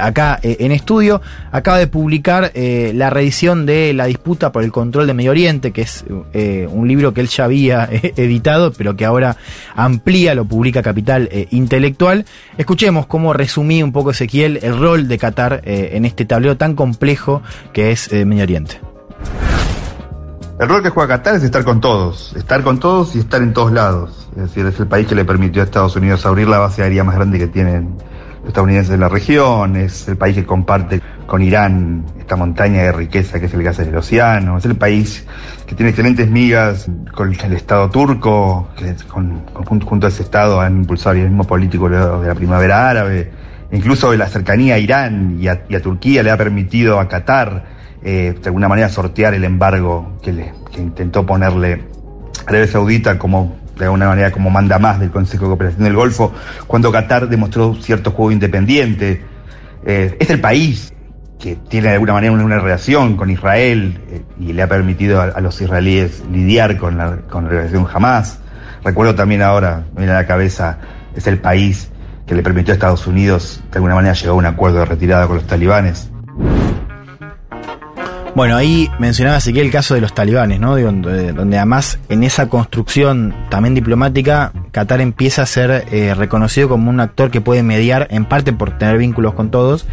acá 0.00 0.40
en 0.42 0.72
estudio, 0.72 1.20
acaba 1.52 1.78
de 1.78 1.86
publicar 1.86 2.52
la 2.54 3.10
reedición 3.10 3.66
de 3.66 3.92
La 3.92 4.06
disputa 4.06 4.50
por 4.50 4.64
el 4.64 4.72
control 4.72 5.06
de 5.06 5.14
Medio 5.14 5.32
Oriente, 5.32 5.72
que 5.72 5.82
es 5.82 6.04
un 6.08 6.88
libro 6.88 7.12
que 7.12 7.20
él 7.20 7.28
ya 7.28 7.44
había 7.44 7.88
editado, 7.90 8.72
pero 8.72 8.96
que 8.96 9.04
ahora 9.04 9.36
amplía, 9.74 10.34
lo 10.34 10.44
publica 10.44 10.82
Capital 10.82 11.28
Intelectual. 11.50 12.24
Escuchemos 12.58 13.06
cómo 13.06 13.32
resumí 13.32 13.82
un 13.82 13.92
poco 13.92 14.10
Ezequiel 14.10 14.60
el 14.62 14.78
rol 14.78 15.08
de 15.08 15.18
Qatar 15.18 15.62
en 15.64 16.04
este 16.04 16.24
tablero 16.24 16.56
tan 16.56 16.74
complejo 16.86 17.42
que 17.72 17.90
es 17.90 18.12
eh, 18.12 18.24
Medio 18.24 18.44
Oriente. 18.44 18.80
El 20.58 20.68
rol 20.68 20.82
que 20.82 20.90
juega 20.90 21.16
Qatar 21.16 21.34
es 21.34 21.42
estar 21.42 21.64
con 21.64 21.80
todos, 21.80 22.32
estar 22.34 22.62
con 22.62 22.78
todos 22.78 23.14
y 23.14 23.18
estar 23.18 23.42
en 23.42 23.52
todos 23.52 23.72
lados. 23.72 24.28
Es 24.36 24.42
decir, 24.44 24.64
es 24.64 24.78
el 24.80 24.86
país 24.86 25.06
que 25.06 25.14
le 25.14 25.24
permitió 25.24 25.62
a 25.62 25.64
Estados 25.64 25.96
Unidos 25.96 26.24
abrir 26.24 26.48
la 26.48 26.58
base 26.58 26.82
aérea 26.82 27.04
más 27.04 27.16
grande 27.16 27.38
que 27.38 27.48
tienen 27.48 27.96
los 28.40 28.48
estadounidenses 28.48 28.94
en 28.94 29.00
la 29.00 29.08
región, 29.08 29.76
es 29.76 30.06
el 30.08 30.16
país 30.16 30.36
que 30.36 30.46
comparte 30.46 31.02
con 31.26 31.42
Irán 31.42 32.06
esta 32.18 32.36
montaña 32.36 32.82
de 32.84 32.92
riqueza 32.92 33.40
que 33.40 33.46
es 33.46 33.54
el 33.54 33.62
gas 33.64 33.78
del 33.78 33.96
océano, 33.96 34.56
es 34.56 34.64
el 34.64 34.76
país 34.76 35.26
que 35.66 35.74
tiene 35.74 35.90
excelentes 35.90 36.30
migas 36.30 36.86
con 37.12 37.34
el 37.34 37.52
Estado 37.52 37.90
turco, 37.90 38.68
que 38.78 38.94
con, 39.08 39.44
junto 39.84 40.06
a 40.06 40.10
ese 40.10 40.22
Estado 40.22 40.60
han 40.60 40.76
impulsado 40.78 41.16
el 41.16 41.28
mismo 41.28 41.44
político 41.44 41.88
de 41.88 42.28
la 42.28 42.34
primavera 42.34 42.88
árabe 42.88 43.30
incluso 43.72 44.14
la 44.14 44.28
cercanía 44.28 44.74
a 44.74 44.78
Irán 44.78 45.38
y 45.40 45.48
a, 45.48 45.82
Turquía 45.82 46.22
le 46.22 46.30
ha 46.30 46.36
permitido 46.36 47.00
a 47.00 47.08
Qatar 47.08 47.64
eh, 48.02 48.34
de 48.40 48.48
alguna 48.48 48.68
manera 48.68 48.88
sortear 48.88 49.34
el 49.34 49.44
embargo 49.44 50.18
que, 50.22 50.32
le, 50.32 50.52
intentó 50.78 51.24
ponerle 51.24 51.84
Arabia 52.46 52.66
Saudita 52.66 53.18
como 53.18 53.56
de 53.76 53.84
alguna 53.84 54.08
manera 54.08 54.30
como 54.30 54.50
manda 54.50 54.78
más 54.78 55.00
del 55.00 55.10
Consejo 55.10 55.44
de 55.44 55.48
Cooperación 55.50 55.84
del 55.84 55.94
Golfo, 55.94 56.32
cuando 56.66 56.90
Qatar 56.90 57.28
demostró 57.28 57.74
cierto 57.74 58.10
juego 58.10 58.32
independiente. 58.32 59.22
Eh, 59.84 60.16
es 60.18 60.30
el 60.30 60.40
país 60.40 60.92
que 61.38 61.56
tiene 61.56 61.88
de 61.88 61.94
alguna 61.94 62.14
manera 62.14 62.32
una, 62.32 62.58
relación 62.58 63.16
con 63.16 63.30
Israel 63.30 64.00
eh, 64.10 64.22
y 64.40 64.52
le 64.52 64.62
ha 64.62 64.68
permitido 64.68 65.20
a, 65.20 65.40
los 65.40 65.60
israelíes 65.60 66.22
lidiar 66.32 66.78
con 66.78 66.96
la, 66.96 67.18
con 67.28 67.44
la 67.44 67.50
relación 67.50 67.86
Hamas. 67.92 68.38
Recuerdo 68.82 69.14
también 69.14 69.42
ahora, 69.42 69.84
me 69.94 70.02
viene 70.02 70.12
a 70.12 70.22
la 70.22 70.26
cabeza, 70.26 70.78
es 71.14 71.26
el 71.26 71.38
país 71.38 71.90
que 72.26 72.34
le 72.34 72.42
permitió 72.42 72.72
a 72.72 72.74
Estados 72.74 73.06
Unidos 73.06 73.60
de 73.70 73.78
alguna 73.78 73.94
manera 73.94 74.14
llegar 74.14 74.30
a 74.30 74.34
un 74.34 74.46
acuerdo 74.46 74.78
de 74.80 74.84
retirada 74.84 75.26
con 75.26 75.36
los 75.36 75.46
talibanes. 75.46 76.10
Bueno, 78.36 78.54
ahí 78.54 78.90
mencionaba 78.98 79.40
que 79.40 79.60
el 79.62 79.70
caso 79.70 79.94
de 79.94 80.02
los 80.02 80.14
talibanes, 80.14 80.60
¿no? 80.60 80.76
Donde, 80.76 81.30
además 81.56 81.98
en 82.10 82.22
esa 82.22 82.50
construcción 82.50 83.34
también 83.48 83.74
diplomática, 83.74 84.52
Qatar 84.72 85.00
empieza 85.00 85.40
a 85.40 85.46
ser 85.46 85.86
eh, 85.90 86.12
reconocido 86.14 86.68
como 86.68 86.90
un 86.90 87.00
actor 87.00 87.30
que 87.30 87.40
puede 87.40 87.62
mediar, 87.62 88.08
en 88.10 88.26
parte 88.26 88.52
por 88.52 88.76
tener 88.76 88.98
vínculos 88.98 89.32
con 89.32 89.50
todos, 89.50 89.86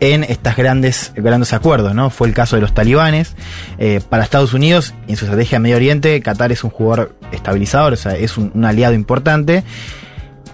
en 0.00 0.24
estos 0.24 0.56
grandes, 0.56 1.12
grandes 1.14 1.52
acuerdos, 1.52 1.94
¿no? 1.94 2.10
Fue 2.10 2.26
el 2.26 2.34
caso 2.34 2.56
de 2.56 2.62
los 2.62 2.74
talibanes. 2.74 3.36
Eh, 3.78 4.00
para 4.08 4.24
Estados 4.24 4.52
Unidos, 4.52 4.92
en 5.06 5.14
su 5.16 5.24
estrategia 5.24 5.56
en 5.56 5.62
Medio 5.62 5.76
Oriente, 5.76 6.20
Qatar 6.22 6.50
es 6.50 6.64
un 6.64 6.70
jugador 6.70 7.14
estabilizador, 7.30 7.92
o 7.92 7.96
sea, 7.96 8.16
es 8.16 8.36
un 8.36 8.64
aliado 8.64 8.94
importante. 8.94 9.62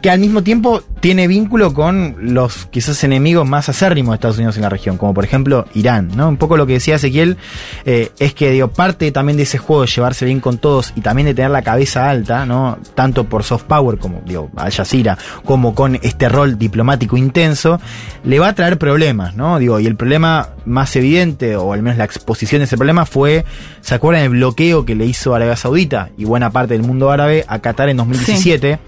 Que 0.02 0.10
al 0.10 0.18
mismo 0.18 0.42
tiempo 0.42 0.82
tiene 1.00 1.28
vínculo 1.28 1.72
con 1.72 2.16
los 2.20 2.66
quizás 2.66 3.02
enemigos 3.04 3.48
más 3.48 3.68
acérrimos 3.68 4.12
de 4.12 4.14
Estados 4.16 4.36
Unidos 4.36 4.56
en 4.56 4.62
la 4.62 4.68
región, 4.68 4.98
como 4.98 5.14
por 5.14 5.24
ejemplo 5.24 5.66
Irán, 5.74 6.10
¿no? 6.16 6.28
Un 6.28 6.36
poco 6.36 6.56
lo 6.56 6.66
que 6.66 6.74
decía 6.74 6.96
Ezequiel 6.96 7.36
eh, 7.84 8.10
es 8.18 8.34
que 8.34 8.50
digo, 8.50 8.68
parte 8.68 9.10
también 9.12 9.36
de 9.36 9.44
ese 9.44 9.58
juego 9.58 9.82
de 9.82 9.88
llevarse 9.88 10.24
bien 10.24 10.40
con 10.40 10.58
todos 10.58 10.92
y 10.96 11.00
también 11.02 11.26
de 11.26 11.34
tener 11.34 11.52
la 11.52 11.62
cabeza 11.62 12.10
alta, 12.10 12.46
¿no? 12.46 12.78
Tanto 12.96 13.24
por 13.24 13.44
soft 13.44 13.64
power 13.64 13.98
como 13.98 14.22
digo, 14.26 14.50
Al 14.56 14.72
Jazeera, 14.72 15.16
como 15.44 15.74
con 15.74 15.98
este 16.02 16.28
rol 16.28 16.58
diplomático 16.58 17.16
intenso, 17.16 17.80
le 18.24 18.40
va 18.40 18.48
a 18.48 18.54
traer 18.54 18.78
problemas, 18.78 19.36
¿no? 19.36 19.60
Digo, 19.60 19.78
y 19.78 19.86
el 19.86 19.94
problema 19.94 20.50
más 20.64 20.96
evidente, 20.96 21.54
o 21.56 21.72
al 21.72 21.82
menos 21.82 21.98
la 21.98 22.04
exposición 22.04 22.58
de 22.58 22.64
ese 22.64 22.76
problema, 22.76 23.06
fue, 23.06 23.44
¿se 23.80 23.94
acuerdan 23.94 24.24
el 24.24 24.30
bloqueo 24.30 24.84
que 24.84 24.96
le 24.96 25.06
hizo 25.06 25.34
Arabia 25.34 25.56
Saudita 25.56 26.10
y 26.18 26.24
buena 26.24 26.50
parte 26.50 26.74
del 26.74 26.82
mundo 26.82 27.10
árabe 27.10 27.44
a 27.46 27.60
Qatar 27.60 27.88
en 27.88 27.98
2017? 27.98 28.78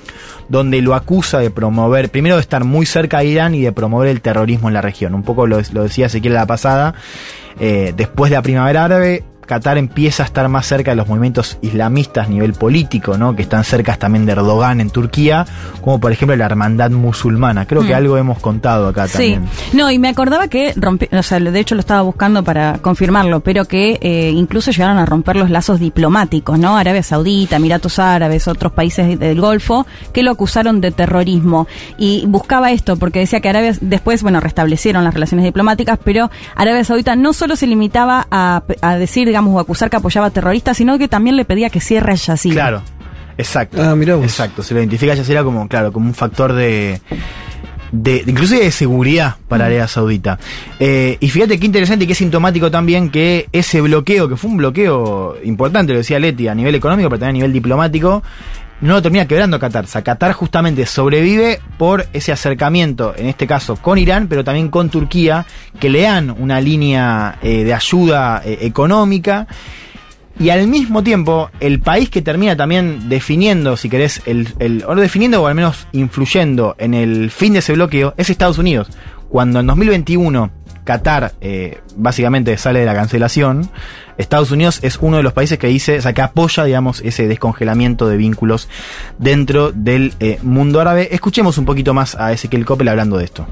Donde 0.48 0.80
lo 0.82 0.94
acusa 0.94 1.38
de 1.38 1.50
promover, 1.50 2.10
primero 2.10 2.36
de 2.36 2.40
estar 2.40 2.64
muy 2.64 2.86
cerca 2.86 3.18
de 3.18 3.26
Irán 3.26 3.54
y 3.54 3.62
de 3.62 3.72
promover 3.72 4.08
el 4.08 4.20
terrorismo 4.20 4.68
en 4.68 4.74
la 4.74 4.80
región. 4.80 5.14
Un 5.14 5.22
poco 5.22 5.46
lo, 5.46 5.60
lo 5.72 5.82
decía 5.82 6.06
Ezequiel 6.06 6.34
la 6.34 6.46
pasada. 6.46 6.94
Eh, 7.60 7.92
después 7.96 8.30
de 8.30 8.36
la 8.36 8.42
primavera 8.42 8.84
árabe, 8.84 9.24
Qatar 9.46 9.78
empieza 9.78 10.22
a 10.22 10.26
estar 10.26 10.48
más 10.48 10.66
cerca 10.66 10.92
de 10.92 10.96
los 10.96 11.08
movimientos 11.08 11.58
islamistas 11.62 12.26
a 12.26 12.30
nivel 12.30 12.54
político, 12.54 13.16
¿no? 13.18 13.34
que 13.36 13.42
están 13.42 13.64
cerca 13.64 13.96
también 13.96 14.26
de 14.26 14.32
Erdogan 14.32 14.80
en 14.80 14.90
Turquía, 14.90 15.46
como 15.80 16.00
por 16.00 16.12
ejemplo 16.12 16.36
la 16.36 16.46
hermandad 16.46 16.90
musulmana. 16.90 17.66
Creo 17.66 17.82
que 17.82 17.92
mm. 17.92 17.96
algo 17.96 18.16
hemos 18.16 18.38
contado 18.38 18.88
acá 18.88 19.06
también. 19.08 19.48
Sí, 19.70 19.76
no, 19.76 19.90
y 19.90 19.98
me 19.98 20.08
acordaba 20.08 20.48
que 20.48 20.72
rompió, 20.76 21.08
o 21.12 21.22
sea, 21.22 21.40
de 21.40 21.60
hecho 21.60 21.74
lo 21.74 21.80
estaba 21.80 22.02
buscando 22.02 22.42
para 22.44 22.78
confirmarlo, 22.78 23.40
pero 23.40 23.66
que 23.66 23.98
eh, 24.00 24.30
incluso 24.34 24.70
llegaron 24.70 24.98
a 24.98 25.06
romper 25.06 25.36
los 25.36 25.50
lazos 25.50 25.80
diplomáticos, 25.80 26.58
¿no? 26.58 26.76
Arabia 26.76 27.02
Saudita, 27.02 27.56
Emiratos 27.56 27.98
Árabes, 27.98 28.48
otros 28.48 28.72
países 28.72 29.18
del 29.18 29.40
Golfo, 29.40 29.86
que 30.12 30.22
lo 30.22 30.30
acusaron 30.30 30.80
de 30.80 30.90
terrorismo. 30.90 31.66
Y 31.98 32.24
buscaba 32.26 32.72
esto, 32.72 32.96
porque 32.96 33.20
decía 33.20 33.40
que 33.40 33.48
Arabia, 33.48 33.74
después, 33.80 34.22
bueno, 34.22 34.40
restablecieron 34.40 35.04
las 35.04 35.14
relaciones 35.14 35.44
diplomáticas, 35.44 35.98
pero 36.02 36.30
Arabia 36.54 36.84
Saudita 36.84 37.16
no 37.16 37.32
solo 37.32 37.56
se 37.56 37.66
limitaba 37.66 38.26
a, 38.30 38.62
a 38.80 38.96
decir 38.96 39.28
digamos, 39.34 39.52
o 39.56 39.58
acusar 39.58 39.90
que 39.90 39.96
apoyaba 39.96 40.30
terroristas, 40.30 40.76
sino 40.76 40.96
que 40.96 41.08
también 41.08 41.34
le 41.34 41.44
pedía 41.44 41.68
que 41.68 41.80
cierre 41.80 42.12
a 42.12 42.14
Yazira. 42.14 42.54
Claro, 42.54 42.82
exacto. 43.36 43.82
Ah, 43.82 43.96
mirá 43.96 44.14
Exacto, 44.14 44.62
se 44.62 44.74
lo 44.74 44.80
identifica 44.80 45.12
a 45.12 45.16
Yazira 45.16 45.42
como, 45.42 45.66
claro, 45.66 45.92
como 45.92 46.06
un 46.06 46.14
factor 46.14 46.52
de, 46.52 47.00
de, 47.90 48.22
inclusive 48.28 48.62
de 48.62 48.70
seguridad 48.70 49.34
para 49.48 49.66
Arabia 49.66 49.88
Saudita. 49.88 50.38
Eh, 50.78 51.16
y 51.18 51.28
fíjate 51.30 51.58
qué 51.58 51.66
interesante 51.66 52.04
y 52.04 52.06
qué 52.06 52.14
sintomático 52.14 52.70
también 52.70 53.10
que 53.10 53.48
ese 53.50 53.80
bloqueo, 53.80 54.28
que 54.28 54.36
fue 54.36 54.52
un 54.52 54.56
bloqueo 54.56 55.34
importante, 55.42 55.92
lo 55.92 55.98
decía 55.98 56.20
Leti, 56.20 56.46
a 56.46 56.54
nivel 56.54 56.76
económico, 56.76 57.08
pero 57.08 57.18
también 57.18 57.30
a 57.30 57.38
nivel 57.38 57.52
diplomático, 57.52 58.22
no 58.84 58.94
lo 58.94 59.02
termina 59.02 59.26
quebrando 59.26 59.58
Qatar. 59.58 59.84
O 59.84 59.88
sea, 59.88 60.02
Qatar 60.02 60.32
justamente 60.32 60.84
sobrevive 60.84 61.60
por 61.78 62.06
ese 62.12 62.32
acercamiento, 62.32 63.14
en 63.16 63.26
este 63.26 63.46
caso 63.46 63.76
con 63.76 63.98
Irán, 63.98 64.28
pero 64.28 64.44
también 64.44 64.68
con 64.68 64.90
Turquía, 64.90 65.46
que 65.80 65.88
le 65.88 66.02
dan 66.02 66.30
una 66.30 66.60
línea 66.60 67.38
eh, 67.42 67.64
de 67.64 67.72
ayuda 67.72 68.42
eh, 68.44 68.58
económica. 68.60 69.46
Y 70.38 70.50
al 70.50 70.66
mismo 70.66 71.02
tiempo, 71.02 71.50
el 71.60 71.80
país 71.80 72.10
que 72.10 72.20
termina 72.20 72.56
también 72.56 73.08
definiendo, 73.08 73.76
si 73.78 73.88
querés, 73.88 74.20
el, 74.26 74.48
el, 74.58 74.84
o 74.86 74.94
definiendo 74.96 75.40
o 75.42 75.46
al 75.46 75.54
menos 75.54 75.86
influyendo 75.92 76.74
en 76.78 76.92
el 76.92 77.30
fin 77.30 77.54
de 77.54 77.60
ese 77.60 77.72
bloqueo, 77.72 78.12
es 78.18 78.28
Estados 78.28 78.58
Unidos. 78.58 78.88
Cuando 79.30 79.60
en 79.60 79.66
2021 79.66 80.50
Qatar 80.84 81.32
eh, 81.40 81.80
básicamente 81.96 82.56
sale 82.58 82.80
de 82.80 82.86
la 82.86 82.94
cancelación, 82.94 83.70
Estados 84.18 84.50
Unidos 84.50 84.78
es 84.82 84.98
uno 85.00 85.16
de 85.16 85.22
los 85.22 85.32
países 85.32 85.58
que 85.58 85.66
dice, 85.66 85.98
o 85.98 86.02
sea, 86.02 86.12
que 86.12 86.22
apoya, 86.22 86.64
digamos, 86.64 87.00
ese 87.00 87.26
descongelamiento 87.26 88.06
de 88.06 88.16
vínculos 88.16 88.68
dentro 89.18 89.72
del 89.72 90.14
eh, 90.20 90.38
mundo 90.42 90.80
árabe. 90.80 91.08
Escuchemos 91.12 91.58
un 91.58 91.64
poquito 91.64 91.94
más 91.94 92.14
a 92.14 92.32
Ezequiel 92.32 92.64
Coppel 92.64 92.88
hablando 92.88 93.18
de 93.18 93.24
esto. 93.24 93.46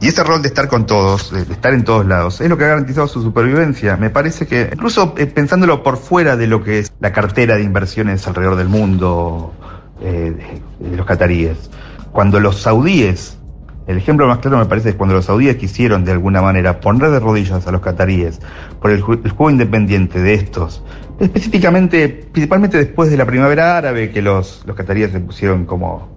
Y 0.00 0.08
ese 0.08 0.22
rol 0.22 0.42
de 0.42 0.48
estar 0.48 0.68
con 0.68 0.86
todos, 0.86 1.32
de 1.32 1.40
estar 1.52 1.72
en 1.72 1.82
todos 1.84 2.06
lados, 2.06 2.40
es 2.40 2.48
lo 2.48 2.56
que 2.56 2.64
ha 2.64 2.68
garantizado 2.68 3.08
su 3.08 3.22
supervivencia. 3.22 3.96
Me 3.96 4.10
parece 4.10 4.46
que, 4.46 4.70
incluso 4.72 5.14
eh, 5.16 5.26
pensándolo 5.26 5.82
por 5.82 5.96
fuera 5.96 6.36
de 6.36 6.46
lo 6.46 6.62
que 6.62 6.78
es 6.80 6.92
la 7.00 7.12
cartera 7.12 7.56
de 7.56 7.62
inversiones 7.62 8.26
alrededor 8.26 8.56
del 8.56 8.68
mundo 8.68 9.54
de, 10.00 10.32
de 10.32 10.96
los 10.96 11.06
cataríes, 11.06 11.70
cuando 12.12 12.38
los 12.38 12.60
saudíes 12.60 13.38
el 13.86 13.98
ejemplo 13.98 14.26
más 14.26 14.38
claro 14.38 14.58
me 14.58 14.66
parece 14.66 14.90
es 14.90 14.94
cuando 14.96 15.14
los 15.14 15.26
saudíes 15.26 15.56
quisieron 15.56 16.04
de 16.04 16.12
alguna 16.12 16.42
manera 16.42 16.80
poner 16.80 17.10
de 17.10 17.20
rodillas 17.20 17.66
a 17.66 17.70
los 17.70 17.80
cataríes 17.80 18.40
por 18.80 18.90
el, 18.90 19.00
juego 19.00 19.50
independiente 19.50 20.20
de 20.20 20.34
estos, 20.34 20.82
específicamente, 21.20 22.08
principalmente 22.08 22.78
después 22.78 23.10
de 23.10 23.16
la 23.16 23.24
primavera 23.24 23.76
árabe, 23.76 24.10
que 24.10 24.22
los, 24.22 24.64
los 24.66 24.76
cataríes 24.76 25.12
se 25.12 25.20
pusieron 25.20 25.66
como 25.66 26.16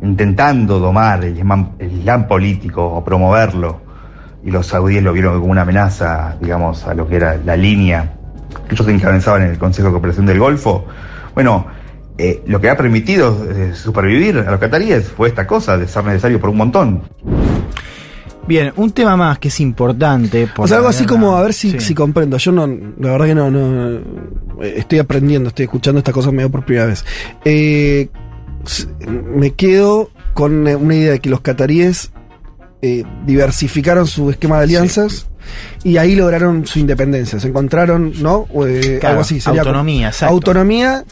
intentando 0.00 0.78
domar 0.78 1.24
el 1.24 1.36
islam, 1.36 2.28
político 2.28 2.84
o 2.84 3.04
promoverlo, 3.04 3.80
y 4.44 4.50
los 4.52 4.66
saudíes 4.66 5.02
lo 5.02 5.12
vieron 5.12 5.40
como 5.40 5.50
una 5.50 5.62
amenaza, 5.62 6.36
digamos, 6.40 6.86
a 6.86 6.94
lo 6.94 7.08
que 7.08 7.16
era 7.16 7.36
la 7.44 7.56
línea 7.56 8.14
que 8.68 8.74
ellos 8.74 8.88
encabezaban 8.88 9.42
en 9.42 9.50
el 9.50 9.58
Consejo 9.58 9.88
de 9.88 9.92
Cooperación 9.92 10.26
del 10.26 10.38
Golfo. 10.38 10.86
Bueno, 11.34 11.66
eh, 12.20 12.42
lo 12.46 12.60
que 12.60 12.68
ha 12.68 12.76
permitido 12.76 13.46
eh, 13.48 13.74
supervivir 13.76 14.38
a 14.38 14.50
los 14.50 14.58
cataríes 14.58 15.06
fue 15.06 15.28
esta 15.28 15.46
cosa 15.46 15.78
de 15.78 15.86
ser 15.86 16.04
necesario 16.04 16.40
por 16.40 16.50
un 16.50 16.56
montón. 16.56 17.02
Bien, 18.44 18.72
un 18.74 18.90
tema 18.90 19.16
más 19.16 19.38
que 19.38 19.46
es 19.48 19.60
importante. 19.60 20.48
o 20.56 20.66
sea, 20.66 20.78
algo 20.78 20.88
así 20.88 21.06
como, 21.06 21.36
a 21.36 21.42
ver 21.42 21.52
si, 21.52 21.78
si 21.78 21.94
comprendo. 21.94 22.36
Yo 22.38 22.50
no, 22.50 22.66
la 22.66 23.12
verdad 23.12 23.26
que 23.26 23.34
no, 23.36 23.50
no, 23.52 24.00
estoy 24.62 24.98
aprendiendo, 24.98 25.50
estoy 25.50 25.66
escuchando 25.66 25.98
esta 25.98 26.10
cosa 26.10 26.32
medio 26.32 26.50
por 26.50 26.64
primera 26.64 26.86
vez. 26.86 27.04
Eh, 27.44 28.08
me 29.00 29.52
quedo 29.52 30.10
con 30.34 30.66
una 30.66 30.94
idea 30.96 31.12
de 31.12 31.20
que 31.20 31.30
los 31.30 31.40
cataríes 31.40 32.10
diversificaron 33.26 34.08
su 34.08 34.30
esquema 34.30 34.56
de 34.56 34.64
alianzas. 34.64 35.28
Y 35.84 35.96
ahí 35.98 36.16
lograron 36.16 36.66
su 36.66 36.78
independencia. 36.78 37.38
Se 37.38 37.48
encontraron, 37.48 38.12
¿no? 38.20 38.46
algo 39.02 39.20
así. 39.20 39.40
autonomía, 39.46 40.08
exacto. 40.08 40.34
Autonomía 40.34 41.04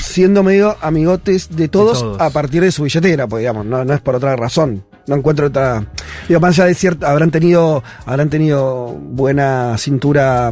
siendo 0.00 0.42
medio 0.42 0.76
amigotes 0.80 1.54
de 1.54 1.68
todos, 1.68 2.20
a 2.20 2.30
partir 2.30 2.62
de 2.62 2.72
su 2.72 2.84
billetera, 2.84 3.26
pues 3.26 3.40
digamos, 3.40 3.64
no, 3.66 3.84
no 3.84 3.94
es 3.94 4.00
por 4.00 4.14
otra 4.14 4.36
razón. 4.36 4.84
No 5.06 5.14
encuentro 5.14 5.46
otra. 5.46 5.86
Digo, 6.28 6.40
más 6.40 6.58
allá 6.58 6.66
de 6.66 6.74
cierto, 6.74 7.06
habrán 7.06 7.30
tenido, 7.30 7.82
habrán 8.06 8.28
tenido 8.28 8.88
buena 8.88 9.78
cintura 9.78 10.50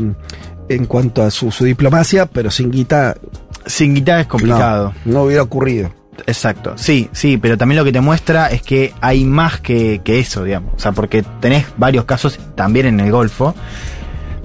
en 0.68 0.86
cuanto 0.86 1.22
a 1.22 1.30
su, 1.30 1.50
diplomacia, 1.64 2.26
pero 2.26 2.50
sin 2.50 2.70
guita. 2.70 3.16
Sin 3.66 3.94
guita 3.94 4.20
es 4.20 4.26
complicado. 4.26 4.92
No, 5.04 5.24
hubiera 5.24 5.42
ocurrido. 5.42 5.90
Exacto, 6.26 6.74
sí, 6.76 7.08
sí, 7.12 7.38
pero 7.38 7.58
también 7.58 7.76
lo 7.76 7.84
que 7.84 7.90
te 7.90 8.00
muestra 8.00 8.46
es 8.46 8.62
que 8.62 8.94
hay 9.00 9.24
más 9.24 9.58
que, 9.60 10.00
que 10.04 10.20
eso, 10.20 10.44
digamos. 10.44 10.74
O 10.76 10.78
sea, 10.78 10.92
porque 10.92 11.24
tenés 11.40 11.66
varios 11.76 12.04
casos 12.04 12.38
también 12.54 12.86
en 12.86 13.00
el 13.00 13.10
Golfo 13.10 13.52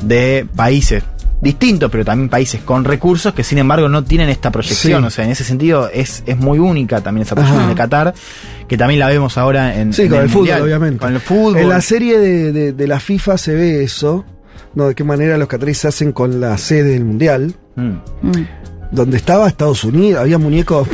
de 0.01 0.47
países 0.55 1.03
distintos, 1.41 1.89
pero 1.89 2.03
también 2.03 2.29
países 2.29 2.61
con 2.61 2.83
recursos 2.83 3.33
que 3.33 3.43
sin 3.43 3.57
embargo 3.57 3.87
no 3.87 4.03
tienen 4.03 4.29
esta 4.29 4.51
proyección. 4.51 5.03
O 5.05 5.09
sea, 5.09 5.25
en 5.25 5.31
ese 5.31 5.43
sentido 5.43 5.89
es, 5.93 6.23
es 6.25 6.37
muy 6.37 6.59
única 6.59 7.01
también 7.01 7.25
esa 7.25 7.35
proyección 7.35 7.69
de 7.69 7.75
Qatar, 7.75 8.13
que 8.67 8.77
también 8.77 8.99
la 8.99 9.07
vemos 9.07 9.37
ahora 9.37 9.79
en, 9.79 9.93
sí, 9.93 10.09
con 10.09 10.19
el, 10.19 10.29
fútbol, 10.29 10.61
obviamente. 10.61 10.99
Con 10.99 11.13
el 11.13 11.21
fútbol. 11.21 11.57
En 11.57 11.69
la 11.69 11.81
serie 11.81 12.19
de, 12.19 12.73
de, 12.73 12.87
la 12.87 12.99
FIFA 12.99 13.37
se 13.37 13.55
ve 13.55 13.83
eso, 13.83 14.25
¿no? 14.75 14.87
De 14.87 14.95
qué 14.95 15.03
manera 15.03 15.37
los 15.37 15.47
cataríes 15.47 15.85
hacen 15.85 16.11
con 16.11 16.41
la 16.41 16.57
sede 16.57 16.91
del 16.91 17.05
mundial. 17.05 17.55
Mm. 17.75 17.89
Mm. 18.21 18.47
Donde 18.91 19.17
estaba 19.17 19.47
Estados 19.47 19.83
Unidos, 19.83 20.19
había 20.19 20.39
muñecos 20.39 20.87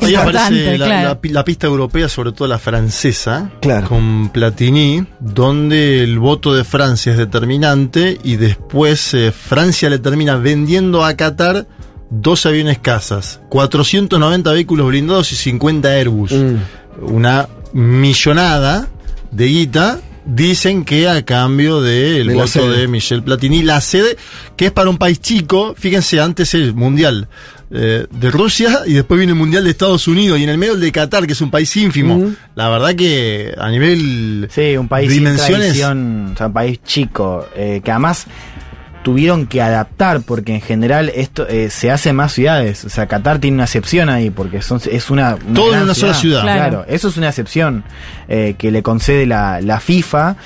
Ahí 0.00 0.14
aparece 0.14 0.78
la, 0.78 1.44
pista 1.44 1.66
europea, 1.66 2.08
sobre 2.08 2.32
todo 2.32 2.48
la 2.48 2.58
francesa, 2.58 3.50
claro. 3.60 3.88
con 3.88 4.28
Platini, 4.30 5.04
donde 5.20 6.02
el 6.02 6.18
voto 6.18 6.54
de 6.54 6.64
Francia 6.64 7.12
es 7.12 7.18
determinante 7.18 8.18
y 8.22 8.36
después 8.36 9.14
eh, 9.14 9.32
Francia 9.32 9.90
le 9.90 9.98
termina 9.98 10.36
vendiendo 10.36 11.04
a 11.04 11.14
Qatar 11.14 11.66
dos 12.10 12.46
aviones 12.46 12.78
casas, 12.78 13.40
490 13.48 14.52
vehículos 14.52 14.86
blindados 14.88 15.32
y 15.32 15.36
50 15.36 15.88
Airbus. 15.88 16.32
Mm. 16.32 16.56
Una 17.02 17.48
millonada 17.72 18.88
de 19.30 19.46
guita 19.46 20.00
dicen 20.24 20.84
que 20.84 21.08
a 21.08 21.24
cambio 21.24 21.80
del 21.80 22.34
voto 22.34 22.70
de 22.70 22.88
Michel 22.88 23.22
Platini, 23.22 23.62
la 23.62 23.80
sede, 23.80 24.16
que 24.56 24.66
es 24.66 24.72
para 24.72 24.90
un 24.90 24.98
país 24.98 25.20
chico, 25.20 25.74
fíjense, 25.78 26.20
antes 26.20 26.54
el 26.54 26.74
Mundial 26.74 27.28
eh, 27.70 28.06
de 28.08 28.30
Rusia 28.30 28.82
y 28.86 28.92
después 28.92 29.18
viene 29.18 29.32
el 29.32 29.38
Mundial 29.38 29.64
de 29.64 29.70
Estados 29.70 30.06
Unidos 30.06 30.38
y 30.38 30.44
en 30.44 30.50
el 30.50 30.58
medio 30.58 30.74
el 30.74 30.80
de 30.80 30.92
Qatar, 30.92 31.26
que 31.26 31.32
es 31.32 31.40
un 31.40 31.50
país 31.50 31.76
ínfimo. 31.76 32.32
La 32.54 32.68
verdad 32.68 32.94
que 32.94 33.54
a 33.58 33.70
nivel 33.70 34.48
sí, 34.50 34.76
un 34.76 34.86
país 34.88 35.10
dimensiones... 35.10 35.82
un 35.82 36.52
país 36.52 36.80
chico, 36.84 37.46
eh, 37.56 37.80
que 37.82 37.90
además 37.90 38.26
tuvieron 39.02 39.46
que 39.46 39.62
adaptar 39.62 40.22
porque 40.22 40.54
en 40.54 40.60
general 40.60 41.10
esto 41.14 41.46
eh, 41.48 41.70
se 41.70 41.90
hace 41.90 42.10
en 42.10 42.16
más 42.16 42.32
ciudades. 42.32 42.84
O 42.84 42.88
sea, 42.88 43.06
Qatar 43.06 43.40
tiene 43.40 43.56
una 43.56 43.64
excepción 43.64 44.10
ahí 44.10 44.30
porque 44.30 44.62
son, 44.62 44.80
es 44.90 45.10
una... 45.10 45.36
Todo 45.36 45.74
en 45.74 45.82
una 45.82 45.94
sola 45.94 46.14
ciudad. 46.14 46.42
Claro. 46.42 46.84
eso 46.88 47.08
es 47.08 47.16
una 47.16 47.28
excepción 47.28 47.84
que 48.28 48.70
le 48.70 48.82
concede 48.82 49.26
la, 49.26 49.60
la 49.60 49.80
FIFA 49.80 50.36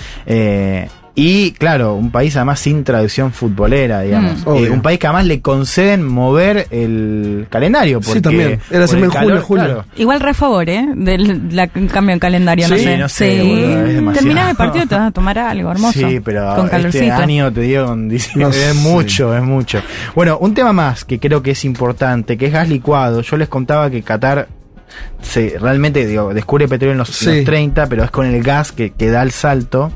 Y 1.23 1.53
claro, 1.53 1.95
un 1.97 2.11
país 2.11 2.35
además 2.37 2.61
sin 2.61 2.83
tradición 2.83 3.31
futbolera, 3.33 4.01
digamos. 4.01 4.47
Mm. 4.47 4.57
Eh, 4.57 4.71
un 4.71 4.81
país 4.81 4.99
que 4.99 5.07
además 5.07 5.27
le 5.27 5.43
conceden 5.43 6.03
mover 6.07 6.67
el 6.71 7.47
calendario. 7.51 8.01
Porque 8.01 8.15
sí, 8.15 8.21
también. 8.23 8.61
Era 8.71 8.87
por 8.87 8.97
en 8.97 9.05
el 9.05 9.11
julio, 9.11 9.11
calor, 9.29 9.41
julio. 9.43 9.65
claro. 9.65 9.85
Igual 9.97 10.21
re 10.21 10.31
a 10.31 10.35
favor, 10.35 10.69
¿eh? 10.71 10.87
Del 10.95 11.55
la- 11.55 11.69
cambio 11.69 12.15
en 12.15 12.19
calendario, 12.21 12.69
no 12.69 12.77
Sí, 12.77 12.85
sé. 12.85 12.97
no 12.97 13.09
sé, 13.11 13.39
boludo, 13.43 13.69
demasiado. 13.85 14.13
Terminás 14.15 14.51
el 14.51 14.57
partido 14.57 14.85
y 14.85 14.89
te 14.89 14.95
vas 14.95 15.09
a 15.09 15.11
tomar 15.13 15.39
algo 15.39 15.71
hermoso. 15.71 15.99
Sí, 15.99 16.21
pero 16.25 16.55
Con 16.57 16.71
este 16.87 17.11
año 17.11 17.53
te 17.53 17.61
digo, 17.61 17.87
con 17.87 18.09
dice- 18.09 18.31
No 18.37 18.49
es 18.51 18.57
sé. 18.57 18.75
mucho, 18.75 19.37
es 19.37 19.43
mucho. 19.43 19.83
Bueno, 20.15 20.39
un 20.39 20.55
tema 20.55 20.73
más 20.73 21.05
que 21.05 21.19
creo 21.21 21.43
que 21.43 21.51
es 21.51 21.65
importante, 21.67 22.39
que 22.39 22.47
es 22.47 22.53
gas 22.53 22.69
licuado. 22.69 23.21
Yo 23.21 23.37
les 23.37 23.49
contaba 23.49 23.91
que 23.91 24.03
Qatar 24.03 24.49
se 25.23 25.57
realmente 25.61 26.07
digo, 26.07 26.33
descubre 26.35 26.69
petróleo 26.69 26.93
en 26.93 26.99
los, 26.99 27.09
Sí. 27.09 27.29
en 27.29 27.37
los 27.37 27.45
30, 27.45 27.87
pero 27.87 28.05
es 28.05 28.11
con 28.11 28.27
el 28.27 28.43
gas 28.43 28.73
que, 28.73 28.91
que 28.91 29.11
da 29.11 29.23
el 29.23 29.31
salto. 29.31 29.91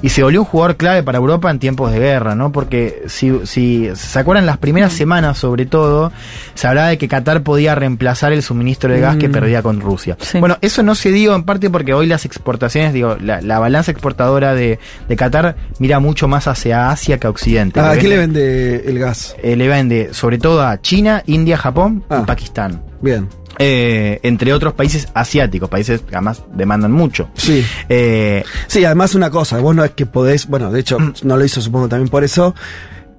Y 0.00 0.10
se 0.10 0.22
volvió 0.22 0.40
un 0.42 0.46
jugador 0.46 0.76
clave 0.76 1.02
para 1.02 1.18
Europa 1.18 1.50
en 1.50 1.58
tiempos 1.58 1.90
de 1.90 1.98
guerra, 1.98 2.36
¿no? 2.36 2.52
Porque 2.52 3.02
si, 3.08 3.32
si 3.44 3.90
se 3.96 4.18
acuerdan 4.20 4.46
las 4.46 4.56
primeras 4.58 4.92
semanas, 4.92 5.38
sobre 5.38 5.66
todo, 5.66 6.12
se 6.54 6.68
hablaba 6.68 6.88
de 6.88 6.98
que 6.98 7.08
Qatar 7.08 7.42
podía 7.42 7.74
reemplazar 7.74 8.32
el 8.32 8.42
suministro 8.44 8.92
de 8.92 9.00
gas 9.00 9.16
que 9.16 9.28
Mm. 9.28 9.32
perdía 9.32 9.60
con 9.62 9.80
Rusia. 9.80 10.16
Sí. 10.20 10.38
Bueno, 10.38 10.56
eso 10.60 10.84
no 10.84 10.94
se 10.94 11.10
dio 11.10 11.34
en 11.34 11.42
parte 11.42 11.68
porque 11.68 11.94
hoy 11.94 12.06
las 12.06 12.24
exportaciones, 12.24 12.92
digo, 12.92 13.16
la, 13.20 13.40
la 13.40 13.58
balanza 13.58 13.90
exportadora 13.90 14.54
de, 14.54 14.78
de 15.08 15.16
Qatar 15.16 15.56
mira 15.80 15.98
mucho 15.98 16.28
más 16.28 16.46
hacia 16.46 16.90
Asia 16.90 17.18
que 17.18 17.26
a 17.26 17.30
Occidente. 17.30 17.80
Ah, 17.80 17.90
¿A 17.90 17.94
Le 17.96 18.00
qué 18.00 18.08
le 18.08 18.16
vende- 18.18 18.40
vende 18.78 18.84
el 18.90 18.98
gas? 19.00 19.34
eh, 19.42 19.56
le 19.56 19.66
vende 19.66 20.10
sobre 20.14 20.38
todo 20.38 20.62
a 20.62 20.80
China, 20.80 21.24
India, 21.26 21.56
Japón 21.58 22.04
Ah. 22.08 22.20
y 22.22 22.26
Pakistán. 22.26 22.82
Bien. 23.00 23.28
Eh, 23.58 24.20
entre 24.22 24.52
otros 24.52 24.74
países 24.74 25.08
asiáticos, 25.14 25.68
países 25.68 26.00
que 26.02 26.14
además 26.14 26.44
demandan 26.52 26.92
mucho. 26.92 27.28
Sí. 27.34 27.64
Eh, 27.88 28.44
Sí, 28.68 28.84
además 28.84 29.14
una 29.14 29.30
cosa, 29.30 29.58
vos 29.58 29.74
no 29.74 29.84
es 29.84 29.90
que 29.92 30.06
podés, 30.06 30.46
bueno, 30.46 30.70
de 30.70 30.80
hecho 30.80 30.98
no 31.22 31.36
lo 31.36 31.44
hizo 31.44 31.60
supongo 31.60 31.88
también 31.88 32.08
por 32.08 32.22
eso, 32.24 32.54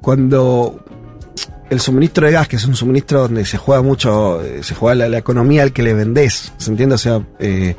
cuando 0.02 0.80
el 1.70 1.80
suministro 1.80 2.26
de 2.26 2.34
gas, 2.34 2.48
que 2.48 2.56
es 2.56 2.66
un 2.66 2.76
suministro 2.76 3.22
donde 3.22 3.46
se 3.46 3.58
juega 3.58 3.82
mucho, 3.82 4.42
eh, 4.44 4.60
se 4.64 4.74
juega 4.76 4.96
la, 4.96 5.10
la 5.10 5.18
economía 5.20 5.64
al 5.64 5.72
que 5.72 5.84
le 5.84 5.94
vendés, 5.94 6.52
¿se 6.58 6.72
entiende? 6.72 6.96
O 6.96 6.98
sea, 6.98 7.22
eh, 7.40 7.76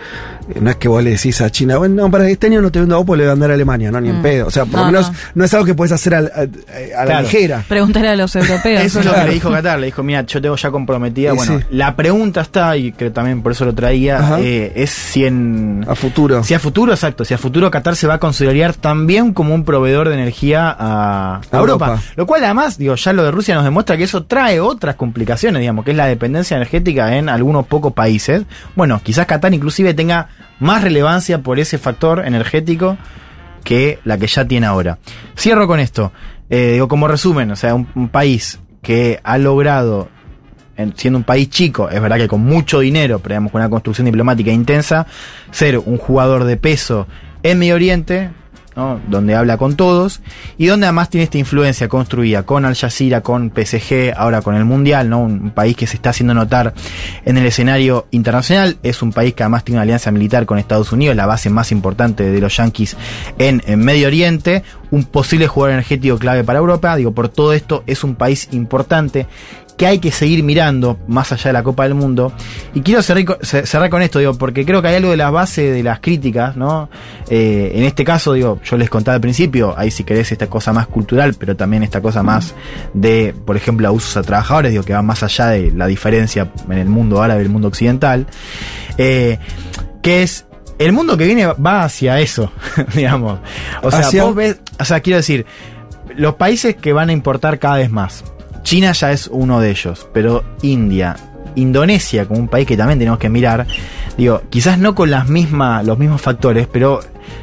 no 0.61 0.70
es 0.70 0.76
que 0.76 0.88
vos 0.88 1.03
le 1.03 1.11
decís 1.11 1.40
a 1.40 1.50
China, 1.50 1.76
bueno, 1.79 2.03
no, 2.03 2.11
para 2.11 2.29
este 2.29 2.46
año 2.46 2.61
no 2.62 2.70
te 2.70 2.81
vendo 2.81 2.94
a 2.94 2.98
vos, 2.98 3.07
pues 3.07 3.18
le 3.18 3.24
voy 3.24 3.31
a 3.31 3.35
vender 3.35 3.50
a 3.50 3.55
Alemania, 3.55 3.90
no, 3.90 4.00
ni 4.00 4.09
en 4.11 4.18
Mm. 4.20 4.22
pedo. 4.22 4.46
O 4.46 4.50
sea, 4.50 4.64
por 4.64 4.74
lo 4.74 4.87
No, 4.87 4.92
menos 4.92 5.11
no. 5.11 5.16
no. 5.37 5.44
es 5.44 5.55
algo 5.55 5.66
que 5.66 5.74
puedes 5.74 5.92
hacer 5.92 6.14
a, 6.14 6.18
a- 6.18 7.00
a 7.03 7.05
la 7.05 7.22
ligera. 7.22 7.64
Pregúntale 7.68 8.09
a 8.09 8.16
los 8.16 8.35
europeos. 8.37 8.83
Eso 8.85 9.00
es 9.00 9.07
lo 9.07 9.14
que 9.14 9.24
le 9.24 9.35
dijo 9.35 9.50
Qatar, 9.50 9.79
le 9.81 9.87
dijo, 9.87 10.03
mira, 10.03 10.22
yo 10.26 10.40
tengo 10.40 10.57
ya 10.57 10.70
comprometida. 10.70 11.33
Bueno, 11.33 11.59
sí. 11.59 11.64
la 11.70 11.96
pregunta 11.96 12.40
está, 12.42 12.76
y 12.76 12.92
creo 12.92 13.12
también 13.12 13.42
por 13.42 13.53
eso 13.53 13.64
lo 13.64 13.74
traía, 13.74 14.38
eh, 14.40 14.72
es 14.76 14.90
si 14.90 15.24
en... 15.24 15.85
A 15.88 15.94
futuro. 15.94 16.42
Si 16.44 16.55
a 16.55 16.59
futuro, 16.59 16.92
exacto, 16.92 17.24
si 17.24 17.35
a 17.35 17.38
futuro 17.38 17.70
Qatar 17.70 17.96
se 17.96 18.07
va 18.07 18.14
a 18.14 18.18
considerar 18.18 18.74
también 18.74 19.33
como 19.33 19.55
un 19.55 19.64
proveedor 19.64 20.09
de 20.09 20.14
energía 20.14 20.68
a, 20.70 21.37
a 21.37 21.57
Europa. 21.57 21.87
Europa. 21.87 22.03
Lo 22.16 22.26
cual 22.26 22.44
además, 22.44 22.76
digo, 22.79 22.94
ya 22.94 23.12
lo 23.12 23.24
de 23.24 23.31
Rusia 23.31 23.55
nos 23.55 23.64
demuestra 23.64 23.79
que 23.84 24.04
eso 24.04 24.24
trae 24.24 24.60
otras 24.60 24.94
complicaciones, 24.96 25.60
digamos, 25.60 25.84
que 25.84 25.90
es 25.92 25.96
la 25.96 26.06
dependencia 26.06 26.56
energética 26.56 27.16
en 27.16 27.28
algunos 27.28 27.66
pocos 27.66 27.92
países. 27.92 28.44
Bueno, 28.76 29.00
quizás 29.02 29.26
Qatar 29.26 29.52
inclusive 29.54 29.94
tenga 29.94 30.28
más 30.58 30.82
relevancia 30.82 31.42
por 31.42 31.58
ese 31.58 31.78
factor 31.78 32.24
energético 32.26 32.96
que 33.64 33.98
la 34.04 34.18
que 34.18 34.26
ya 34.26 34.44
tiene 34.46 34.66
ahora. 34.66 34.98
Cierro 35.36 35.66
con 35.66 35.80
esto. 35.80 36.12
Eh, 36.48 36.72
digo, 36.74 36.88
como 36.88 37.06
resumen, 37.08 37.50
o 37.50 37.56
sea, 37.56 37.74
un, 37.74 37.86
un 37.94 38.08
país 38.08 38.58
que 38.82 39.20
ha 39.22 39.38
logrado, 39.38 40.08
en- 40.76 40.96
siendo 40.96 41.18
un 41.18 41.24
país 41.24 41.48
chico, 41.50 41.88
es 41.90 42.00
verdad 42.00 42.16
que 42.16 42.26
con 42.28 42.40
mucho 42.40 42.80
dinero, 42.80 43.18
pero 43.18 43.34
digamos 43.34 43.52
con 43.52 43.60
una 43.60 43.70
construcción 43.70 44.06
diplomática 44.06 44.50
intensa, 44.50 45.06
ser 45.50 45.78
un 45.78 45.98
jugador 45.98 46.44
de 46.44 46.56
peso 46.56 47.06
en 47.42 47.58
Medio 47.58 47.74
Oriente, 47.76 48.30
donde 48.74 49.35
habla 49.35 49.56
con 49.56 49.76
todos, 49.76 50.20
y 50.56 50.66
donde 50.66 50.87
además 50.87 51.11
tiene 51.11 51.24
esta 51.24 51.38
influencia 51.38 51.88
construida 51.88 52.44
con 52.44 52.64
Al 52.64 52.74
Jazeera, 52.74 53.20
con 53.20 53.50
PSG, 53.50 54.12
ahora 54.16 54.42
con 54.42 54.54
el 54.54 54.64
Mundial, 54.64 55.09
¿no? 55.09 55.20
un, 55.20 55.33
un 55.42 55.50
país 55.50 55.76
que 55.76 55.87
se 55.87 55.96
está 55.96 56.11
haciendo 56.11 56.35
notar 56.35 56.72
en 57.24 57.37
el 57.37 57.46
escenario 57.46 58.06
internacional, 58.11 58.78
es 58.83 59.02
un 59.02 59.12
país 59.12 59.35
que 59.35 59.42
además 59.42 59.64
tiene 59.64 59.78
una 59.78 59.83
alianza 59.83 60.11
militar 60.11 60.46
con 60.46 60.59
Estados 60.59 60.92
Unidos, 60.92 61.16
la 61.16 61.26
base 61.26 61.50
más 61.50 61.72
importante 61.72 62.30
de 62.30 62.40
los 62.40 62.56
yanquis 62.56 62.96
en, 63.38 63.62
en 63.66 63.80
Medio 63.80 64.06
Oriente, 64.06 64.62
un 64.90 65.04
posible 65.04 65.46
jugador 65.46 65.74
energético 65.74 66.18
clave 66.18 66.44
para 66.44 66.59
Europa, 66.59 66.96
digo, 66.96 67.12
por 67.12 67.28
todo 67.28 67.52
esto 67.52 67.85
es 67.87 68.04
un 68.04 68.14
país 68.14 68.48
importante 68.52 69.26
que 69.80 69.86
hay 69.86 69.98
que 69.98 70.10
seguir 70.12 70.42
mirando 70.42 70.98
más 71.08 71.32
allá 71.32 71.44
de 71.44 71.52
la 71.54 71.62
Copa 71.62 71.84
del 71.84 71.94
Mundo. 71.94 72.34
Y 72.74 72.82
quiero 72.82 73.00
cerrar, 73.00 73.24
co- 73.24 73.38
ce- 73.40 73.64
cerrar 73.64 73.88
con 73.88 74.02
esto, 74.02 74.18
digo, 74.18 74.34
porque 74.34 74.66
creo 74.66 74.82
que 74.82 74.88
hay 74.88 74.96
algo 74.96 75.10
de 75.10 75.16
la 75.16 75.30
base 75.30 75.70
de 75.70 75.82
las 75.82 76.00
críticas, 76.00 76.54
¿no? 76.54 76.90
Eh, 77.30 77.72
en 77.76 77.84
este 77.84 78.04
caso, 78.04 78.34
digo, 78.34 78.60
yo 78.62 78.76
les 78.76 78.90
contaba 78.90 79.14
al 79.14 79.22
principio, 79.22 79.72
ahí 79.78 79.90
si 79.90 80.04
querés 80.04 80.30
esta 80.32 80.48
cosa 80.48 80.74
más 80.74 80.86
cultural, 80.86 81.34
pero 81.38 81.56
también 81.56 81.82
esta 81.82 82.02
cosa 82.02 82.22
más 82.22 82.54
de, 82.92 83.34
por 83.46 83.56
ejemplo, 83.56 83.88
abusos 83.88 84.18
a 84.18 84.22
trabajadores, 84.22 84.70
digo, 84.72 84.82
que 84.84 84.92
va 84.92 85.00
más 85.00 85.22
allá 85.22 85.46
de 85.46 85.70
la 85.72 85.86
diferencia 85.86 86.52
en 86.68 86.76
el 86.76 86.88
mundo 86.90 87.22
árabe 87.22 87.40
y 87.40 87.44
el 87.46 87.50
mundo 87.50 87.68
occidental, 87.68 88.26
eh, 88.98 89.38
que 90.02 90.22
es 90.22 90.44
el 90.78 90.92
mundo 90.92 91.16
que 91.16 91.24
viene 91.24 91.46
va 91.46 91.84
hacia 91.84 92.20
eso, 92.20 92.52
digamos. 92.94 93.40
O 93.82 93.90
sea, 93.90 94.00
Hacia- 94.00 94.24
vos 94.24 94.34
ves, 94.34 94.60
o 94.78 94.84
sea, 94.84 95.00
quiero 95.00 95.16
decir, 95.16 95.46
los 96.16 96.34
países 96.34 96.76
que 96.76 96.92
van 96.92 97.08
a 97.08 97.12
importar 97.12 97.58
cada 97.58 97.76
vez 97.76 97.90
más. 97.90 98.24
China 98.62 98.92
ya 98.92 99.12
es 99.12 99.29
uno 99.33 99.61
de 99.61 99.70
ellos, 99.70 100.07
pero 100.12 100.44
India, 100.62 101.16
Indonesia, 101.57 102.27
como 102.27 102.40
un 102.40 102.49
país 102.49 102.66
que 102.66 102.77
también 102.77 102.99
tenemos 102.99 103.18
que 103.18 103.29
mirar, 103.29 103.66
digo, 104.16 104.42
quizás 104.51 104.79
no 104.79 104.94
con 104.94 105.11
las 105.11 105.29
los 105.29 105.99
mismos 105.99 106.20
factores, 106.20 106.66
pero 106.70 107.01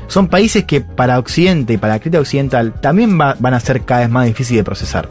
son 0.08 0.28
países 0.28 0.64
que 0.66 0.82
para 0.82 1.20
Occidente 1.20 1.74
y 1.74 1.78
para 1.78 1.94
la 1.96 2.00
crítica 2.00 2.22
occidental 2.22 2.74
también 2.82 3.20
va- 3.20 3.36
van 3.40 3.54
a 3.54 3.60
ser 3.60 3.82
cada 3.84 4.02
vez 4.02 4.10
más 4.10 4.26
difíciles 4.26 4.60
de 4.62 4.64
procesar. 4.64 5.10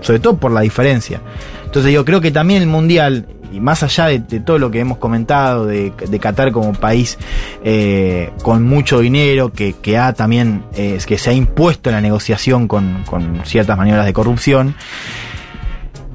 Sobre 0.00 0.18
todo 0.18 0.36
por 0.36 0.50
la 0.50 0.62
diferencia. 0.62 1.20
Entonces 1.64 1.92
yo 1.92 2.04
creo 2.04 2.20
que 2.20 2.30
también 2.32 2.60
el 2.62 2.68
Mundial, 2.68 3.26
y 3.52 3.60
más 3.60 3.82
allá 3.82 4.06
de, 4.06 4.18
de 4.18 4.40
todo 4.40 4.58
lo 4.58 4.70
que 4.70 4.80
hemos 4.80 4.98
comentado, 4.98 5.64
de, 5.66 5.92
de 6.08 6.18
Qatar 6.18 6.50
como 6.52 6.72
país 6.72 7.18
eh, 7.62 8.30
con 8.42 8.64
mucho 8.64 8.98
dinero, 8.98 9.52
que, 9.52 9.74
que 9.74 9.98
ha 9.98 10.12
también, 10.12 10.64
eh, 10.74 10.98
que 11.06 11.18
se 11.18 11.30
ha 11.30 11.32
impuesto 11.32 11.88
en 11.90 11.94
la 11.96 12.00
negociación 12.00 12.66
con, 12.66 13.04
con 13.06 13.42
ciertas 13.44 13.76
maniobras 13.78 14.06
de 14.06 14.12
corrupción, 14.12 14.74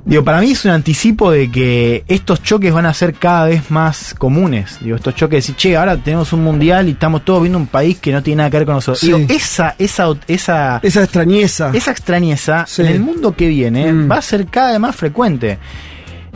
Digo, 0.07 0.23
para 0.23 0.39
mí 0.39 0.51
es 0.51 0.63
un 0.63 0.71
anticipo 0.71 1.31
de 1.31 1.51
que 1.51 2.05
estos 2.07 2.41
choques 2.41 2.71
van 2.73 2.85
a 2.85 2.93
ser 2.93 3.13
cada 3.13 3.45
vez 3.47 3.69
más 3.69 4.15
comunes. 4.17 4.77
Digo, 4.81 4.95
estos 4.95 5.13
choques 5.15 5.31
de 5.31 5.37
decir, 5.37 5.55
che, 5.57 5.75
ahora 5.75 5.97
tenemos 5.97 6.31
un 6.31 6.45
mundial 6.45 6.87
y 6.87 6.91
estamos 6.91 7.25
todos 7.25 7.41
viendo 7.41 7.59
un 7.59 7.67
país 7.67 7.97
que 7.99 8.13
no 8.13 8.23
tiene 8.23 8.37
nada 8.37 8.49
que 8.49 8.57
ver 8.57 8.65
con 8.65 8.75
nosotros. 8.75 8.99
Sí. 9.01 9.07
Digo, 9.07 9.19
esa, 9.27 9.75
esa, 9.77 10.07
esa, 10.29 10.79
Esa 10.81 11.03
extrañeza. 11.03 11.71
esa 11.73 11.91
extrañeza 11.91 12.63
Sí. 12.67 12.83
en 12.83 12.87
el 12.87 12.99
mundo 13.01 13.35
que 13.35 13.49
viene 13.49 13.91
Mm. 13.91 14.09
va 14.09 14.15
a 14.17 14.21
ser 14.21 14.45
cada 14.45 14.71
vez 14.71 14.79
más 14.79 14.95
frecuente. 14.95 15.57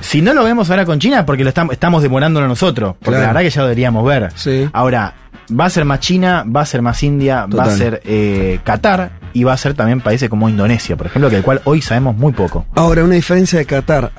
Si 0.02 0.22
no 0.22 0.34
lo 0.34 0.44
vemos 0.44 0.70
ahora 0.70 0.86
con 0.86 1.00
China, 1.00 1.26
porque 1.26 1.44
lo 1.44 1.50
estamos, 1.50 1.72
estamos 1.72 2.04
demorándolo 2.04 2.50
nosotros. 2.50 2.96
Porque 3.00 3.12
Claro. 3.12 3.22
la 3.22 3.28
verdad 3.28 3.42
que 3.42 3.50
ya 3.52 3.62
lo 3.62 3.68
deberíamos 3.68 4.06
ver. 4.06 4.32
Sí. 4.36 4.68
Ahora, 4.74 5.14
va 5.58 5.66
a 5.66 5.70
ser 5.70 5.86
más 5.86 6.02
China, 6.02 6.44
va 6.46 6.62
a 6.62 6.66
ser 6.66 6.82
más 6.82 7.02
India, 7.04 7.46
va 7.46 7.64
a 7.64 7.72
ser 7.72 8.02
eh, 8.04 8.60
Qatar 8.66 9.12
y 9.34 9.44
va 9.44 9.54
a 9.54 9.58
ser 9.58 9.74
también 9.74 10.02
países 10.02 10.30
como 10.30 10.50
Indonesia, 10.50 10.96
por 10.98 11.08
ejemplo, 11.08 11.30
del 11.30 11.44
cual 11.44 11.62
hoy 11.65 11.82
sabemos 11.82 12.15
muy 12.15 12.34
poco. 12.34 12.65
Ahora, 12.76 13.04
una 13.04 13.15
diferencia 13.15 13.60
de 13.60 13.65
Qatar, 13.65 14.12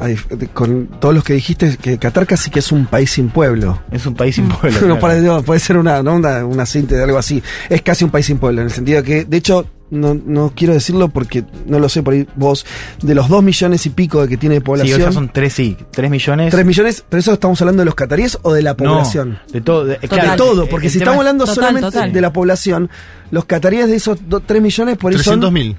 con 0.55 0.87
todos 1.01 1.15
los 1.15 1.25
que 1.25 1.35
dijiste, 1.35 1.67
es 1.67 1.77
que 1.77 1.99
Qatar 1.99 2.27
casi 2.27 2.51
que 2.51 2.59
es 2.61 2.73
un 2.73 2.87
país 2.87 3.11
sin 3.11 3.29
pueblo. 3.29 3.81
Es 3.91 4.07
un 4.07 4.15
país 4.15 4.35
sin 4.37 4.49
pueblo. 4.49 4.79
No, 4.83 4.99
claro. 4.99 5.01
para- 5.01 5.21
no, 5.21 5.43
puede 5.43 5.61
ser 5.61 5.77
una, 5.77 6.03
¿no? 6.03 6.15
una, 6.15 6.45
una 6.45 6.67
síntesis 6.67 6.99
de 6.99 7.05
algo 7.05 7.19
así. 7.19 7.43
Es 7.69 7.83
casi 7.83 8.05
un 8.05 8.11
país 8.11 8.27
sin 8.27 8.39
pueblo, 8.39 8.61
en 8.63 8.67
el 8.69 8.73
sentido 8.73 9.03
de 9.03 9.05
que, 9.07 9.25
de 9.25 9.37
hecho, 9.37 9.67
no, 9.93 10.15
no 10.15 10.53
quiero 10.57 10.73
decirlo 10.75 11.09
porque 11.11 11.45
no 11.67 11.79
lo 11.79 11.89
sé 11.89 12.03
por 12.03 12.15
ahí 12.15 12.27
vos, 12.35 12.67
de 13.03 13.15
los 13.15 13.29
dos 13.29 13.43
millones 13.43 13.87
y 13.87 13.91
pico 13.91 14.23
de 14.23 14.29
que 14.29 14.37
tiene 14.37 14.55
de 14.57 14.61
Sí, 14.61 14.65
población, 14.65 15.01
o 15.01 15.05
sea, 15.05 15.13
son 15.13 15.29
tres, 15.33 15.53
sí, 15.53 15.77
tres 15.93 16.11
millones. 16.11 16.51
tres 16.51 16.67
millones, 16.67 17.05
pero 17.09 17.21
eso 17.21 17.33
estamos 17.35 17.61
hablando 17.61 17.83
de 17.83 17.85
los 17.87 17.95
cataríes 17.95 18.39
o 18.43 18.53
de 18.55 18.63
la 18.63 18.71
No, 18.73 18.77
población. 18.77 19.39
de 19.53 19.61
todo. 19.61 19.85
de- 19.85 19.99
de 19.99 20.09
claro, 20.09 20.37
todo, 20.37 20.63
el- 20.65 20.69
porque 20.69 20.87
el 20.87 20.93
si 20.93 20.99
estamos 20.99 21.17
es- 21.17 21.21
hablando 21.21 21.45
Total, 21.45 21.55
solamente 21.55 21.87
total. 21.93 22.13
de 22.13 22.21
la 22.21 22.33
población, 22.33 22.91
los 23.31 23.45
cataríes 23.45 23.89
de 23.89 23.97
esos 23.97 24.19
3 24.47 24.63
millones 24.63 24.97
por 24.97 25.13
eso 25.13 25.23
son 25.23 25.41
300.000. 25.41 25.77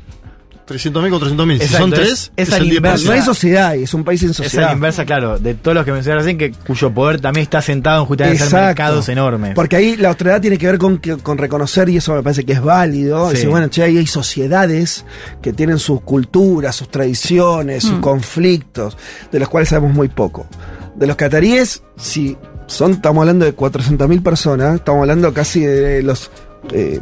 300.000 0.67 1.09
con 1.09 1.19
300.000. 1.19 1.59
Si 1.61 1.67
son 1.67 1.93
es- 1.93 1.99
3, 1.99 2.09
es 2.09 2.31
es, 2.47 2.53
al 2.53 2.61
el 2.63 2.69
10%. 2.69 2.75
inverso. 2.77 3.05
No 3.05 3.11
hay 3.11 3.21
sociedad, 3.21 3.75
es 3.75 3.93
un 3.93 4.03
país 4.03 4.19
sin 4.21 4.29
Es 4.29 4.39
a 4.39 4.43
sociedad. 4.43 4.67
la 4.67 4.73
inversa, 4.73 5.05
claro, 5.05 5.37
de 5.39 5.53
todos 5.55 5.75
los 5.75 5.85
que 5.85 5.91
mencionaron 5.91 6.23
recién, 6.23 6.37
que, 6.37 6.51
cuyo 6.65 6.91
poder 6.93 7.19
también 7.19 7.43
está 7.43 7.61
sentado 7.61 8.01
en 8.01 8.05
justamente 8.07 8.43
hacer 8.43 8.61
mercados 8.61 9.09
enormes. 9.09 9.53
Porque 9.55 9.75
ahí 9.75 9.95
la 9.97 10.09
autoridad 10.09 10.39
tiene 10.41 10.57
que 10.57 10.65
ver 10.67 10.77
con, 10.77 10.97
que- 10.99 11.17
con 11.17 11.37
reconocer, 11.37 11.89
y 11.89 11.97
eso 11.97 12.13
me 12.15 12.23
parece 12.23 12.43
que 12.45 12.53
es 12.53 12.61
válido. 12.61 13.27
Sí. 13.29 13.33
Decir, 13.35 13.49
bueno, 13.49 13.67
che, 13.67 13.83
ahí 13.83 13.97
hay 13.97 14.07
sociedades 14.07 15.05
que 15.41 15.51
tienen 15.53 15.79
sus 15.79 16.01
culturas, 16.01 16.75
sus 16.75 16.89
tradiciones, 16.89 17.83
sus 17.83 17.99
conflictos, 17.99 18.97
de 19.31 19.39
los 19.39 19.49
cuales 19.49 19.69
sabemos 19.69 19.93
muy 19.93 20.07
poco. 20.07 20.47
De 20.95 21.07
los 21.07 21.15
cataríes, 21.15 21.83
si 21.97 22.37
son, 22.67 22.91
estamos 22.93 23.21
hablando 23.21 23.45
de 23.45 23.55
400.000 23.55 24.23
personas, 24.23 24.75
estamos 24.75 25.01
hablando 25.01 25.33
casi 25.33 25.59
de 25.61 26.03
los. 26.03 26.31
eh, 26.71 26.99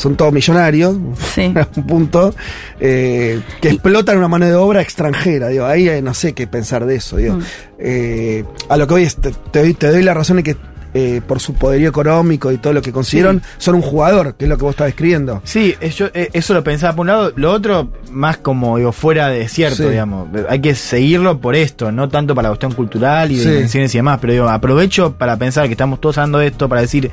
son 0.00 0.16
todos 0.16 0.32
millonarios, 0.32 0.96
Sí. 1.34 1.52
a 1.54 1.68
un 1.76 1.86
punto, 1.86 2.34
eh, 2.80 3.40
que 3.60 3.68
explotan 3.68 4.16
una 4.16 4.28
mano 4.28 4.46
de 4.46 4.54
obra 4.54 4.80
extranjera. 4.80 5.48
Digo, 5.48 5.66
ahí 5.66 5.88
eh, 5.88 6.00
no 6.02 6.14
sé 6.14 6.32
qué 6.32 6.46
pensar 6.46 6.86
de 6.86 6.96
eso. 6.96 7.18
Digo. 7.18 7.36
Mm. 7.36 7.42
Eh, 7.78 8.44
a 8.68 8.76
lo 8.76 8.86
que 8.86 8.94
hoy 8.94 9.02
es, 9.04 9.16
te, 9.16 9.32
te 9.50 9.58
doy, 9.60 9.74
te 9.74 9.88
doy 9.90 10.02
la 10.02 10.14
razón 10.14 10.38
de 10.38 10.42
que 10.42 10.56
eh, 10.94 11.20
por 11.26 11.40
su 11.40 11.54
poderío 11.54 11.88
económico 11.88 12.52
y 12.52 12.58
todo 12.58 12.72
lo 12.72 12.82
que 12.82 12.92
consiguieron, 12.92 13.42
son 13.58 13.76
un 13.76 13.82
jugador, 13.82 14.34
que 14.34 14.44
es 14.44 14.48
lo 14.48 14.56
que 14.56 14.64
vos 14.64 14.72
estás 14.72 14.86
describiendo. 14.86 15.40
Sí, 15.44 15.74
eso 15.80 16.54
lo 16.54 16.64
pensaba 16.64 16.94
por 16.94 17.02
un 17.02 17.06
lado. 17.08 17.32
Lo 17.36 17.52
otro, 17.52 17.90
más 18.10 18.38
como 18.38 18.76
digo, 18.78 18.92
fuera 18.92 19.28
de 19.28 19.48
cierto, 19.48 19.88
digamos. 19.88 20.28
Hay 20.48 20.60
que 20.60 20.74
seguirlo 20.74 21.40
por 21.40 21.54
esto, 21.54 21.92
no 21.92 22.08
tanto 22.08 22.34
para 22.34 22.48
la 22.48 22.50
cuestión 22.50 22.72
cultural 22.72 23.30
y 23.30 23.38
de 23.38 23.50
dimensiones 23.50 23.94
y 23.94 23.98
demás, 23.98 24.18
pero 24.20 24.32
digo, 24.32 24.48
aprovecho 24.48 25.14
para 25.16 25.36
pensar 25.36 25.66
que 25.66 25.72
estamos 25.72 26.00
todos 26.00 26.18
hablando 26.18 26.38
de 26.38 26.48
esto, 26.48 26.68
para 26.68 26.80
decir, 26.80 27.10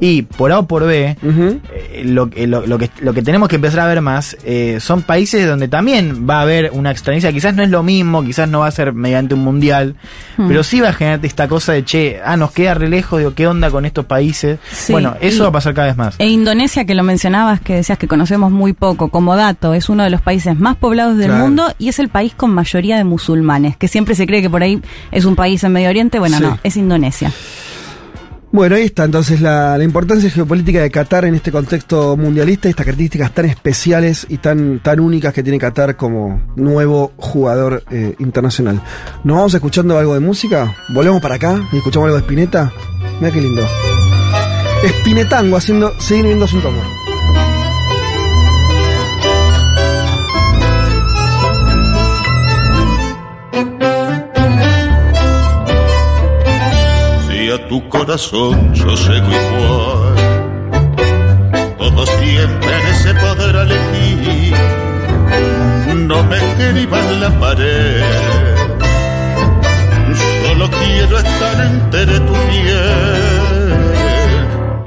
y 0.00 0.22
por 0.22 0.52
A 0.52 0.60
o 0.60 0.66
por 0.66 0.84
B, 0.84 1.16
eh, 1.22 2.02
lo, 2.04 2.26
lo, 2.26 2.78
que, 2.78 2.90
lo 3.00 3.14
que 3.14 3.22
tenemos 3.22 3.48
que 3.48 3.56
empezar 3.56 3.80
a 3.80 3.86
ver 3.86 4.00
más 4.00 4.36
eh, 4.44 4.78
son 4.80 5.02
países 5.02 5.46
donde 5.46 5.68
también 5.68 6.26
va 6.28 6.38
a 6.38 6.42
haber 6.42 6.70
una 6.72 6.90
extrañeza. 6.90 7.32
Quizás 7.32 7.54
no 7.54 7.62
es 7.62 7.70
lo 7.70 7.82
mismo, 7.82 8.22
quizás 8.24 8.48
no 8.48 8.60
va 8.60 8.66
a 8.66 8.70
ser 8.70 8.92
mediante 8.92 9.34
un 9.34 9.40
mundial, 9.40 9.96
hmm. 10.36 10.48
pero 10.48 10.62
sí 10.62 10.80
va 10.80 10.90
a 10.90 10.92
generar 10.92 11.24
esta 11.24 11.48
cosa 11.48 11.72
de 11.72 11.84
che, 11.84 12.20
ah, 12.24 12.36
nos 12.36 12.52
queda 12.52 12.74
re 12.74 12.88
lejos, 12.88 13.15
digo, 13.18 13.34
¿qué 13.34 13.46
onda 13.46 13.70
con 13.70 13.84
estos 13.84 14.04
países? 14.04 14.58
bueno, 14.88 15.14
eso 15.20 15.44
va 15.44 15.48
a 15.50 15.52
pasar 15.52 15.74
cada 15.74 15.88
vez 15.88 15.96
más. 15.96 16.16
E 16.18 16.28
Indonesia, 16.28 16.84
que 16.84 16.94
lo 16.94 17.02
mencionabas, 17.02 17.60
que 17.60 17.74
decías 17.74 17.98
que 17.98 18.08
conocemos 18.08 18.50
muy 18.50 18.72
poco, 18.72 19.08
como 19.08 19.36
dato, 19.36 19.74
es 19.74 19.88
uno 19.88 20.04
de 20.04 20.10
los 20.10 20.20
países 20.20 20.58
más 20.58 20.76
poblados 20.76 21.16
del 21.16 21.32
mundo 21.32 21.72
y 21.78 21.88
es 21.88 21.98
el 21.98 22.08
país 22.08 22.34
con 22.34 22.52
mayoría 22.52 22.96
de 22.96 23.04
musulmanes, 23.04 23.76
que 23.76 23.88
siempre 23.88 24.14
se 24.14 24.26
cree 24.26 24.42
que 24.42 24.50
por 24.50 24.62
ahí 24.62 24.80
es 25.10 25.24
un 25.24 25.36
país 25.36 25.62
en 25.64 25.72
Medio 25.72 25.88
Oriente. 25.88 26.18
Bueno, 26.18 26.40
no, 26.40 26.58
es 26.62 26.76
Indonesia. 26.76 27.32
Bueno, 28.56 28.76
ahí 28.76 28.84
está 28.84 29.04
entonces 29.04 29.42
la, 29.42 29.78
importancia 29.82 30.30
geopolítica 30.30 30.80
de 30.80 30.90
Qatar 30.90 31.26
en 31.26 31.34
este 31.34 31.52
contexto 31.52 32.16
mundialista, 32.16 32.70
estas 32.70 32.86
características 32.86 33.34
tan 33.34 33.44
especiales 33.44 34.26
y 34.30 34.38
tan, 34.38 34.80
tan 34.80 34.98
únicas 34.98 35.34
que 35.34 35.42
tiene 35.42 35.58
Qatar 35.58 35.94
como 35.94 36.40
nuevo 36.56 37.12
jugador 37.18 37.84
eh, 37.90 38.14
internacional. 38.18 38.80
¿Nos 39.24 39.36
vamos 39.36 39.52
escuchando 39.52 39.98
algo 39.98 40.14
de 40.14 40.20
música? 40.20 40.74
¿Volvemos 40.88 41.20
para 41.20 41.34
acá 41.34 41.68
y 41.70 41.76
escuchamos 41.76 42.06
algo 42.06 42.16
de 42.16 42.22
Spinetta? 42.22 42.72
Mira 43.20 43.30
qué 43.30 43.42
lindo. 43.42 43.62
Spinetango 45.00 45.58
haciendo 45.58 45.92
seguir 46.00 46.24
viendo 46.24 46.46
su 46.46 46.58
tomo. 46.62 46.80
Tu 57.68 57.88
corazón 57.88 58.74
yo 58.74 58.96
seco 58.96 59.30
igual. 59.30 60.14
Todos 61.78 62.08
siempre 62.20 62.94
se 63.02 63.14
podrá 63.14 63.62
elegir, 63.62 64.54
no 65.96 66.22
me 66.24 66.36
escriban 66.36 67.20
la 67.20 67.30
pared. 67.40 68.04
Solo 70.44 70.70
quiero 70.70 71.18
estar 71.18 71.66
entre 71.66 72.20
tu 72.20 72.32
piel. 72.32 72.86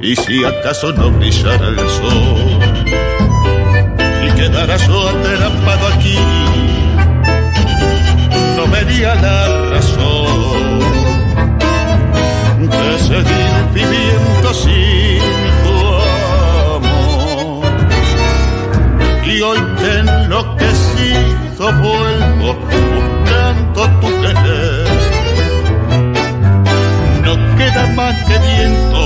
Y 0.02 0.16
si 0.16 0.44
acaso 0.44 0.94
no 0.94 1.12
brillara 1.12 1.68
el 1.68 1.78
sol 1.78 2.60
y 4.26 4.32
quedara 4.32 4.78
yo 4.78 5.10
aquí, 5.10 6.18
no 8.56 8.68
vería 8.68 9.16
la 9.16 9.70
razón 9.72 10.59
seguir 13.10 13.56
viviendo 13.74 14.48
sin 14.54 15.22
tu 15.64 15.76
amor. 16.76 17.66
Y 19.26 19.42
hoy 19.42 19.60
que 19.80 19.92
enloquecido 20.06 21.64
vuelvo 21.86 22.50
buscando 22.96 23.80
tu 24.02 24.08
querer. 24.22 24.88
No 27.26 27.34
queda 27.58 27.84
más 28.00 28.16
que 28.28 28.36
viento 28.48 28.99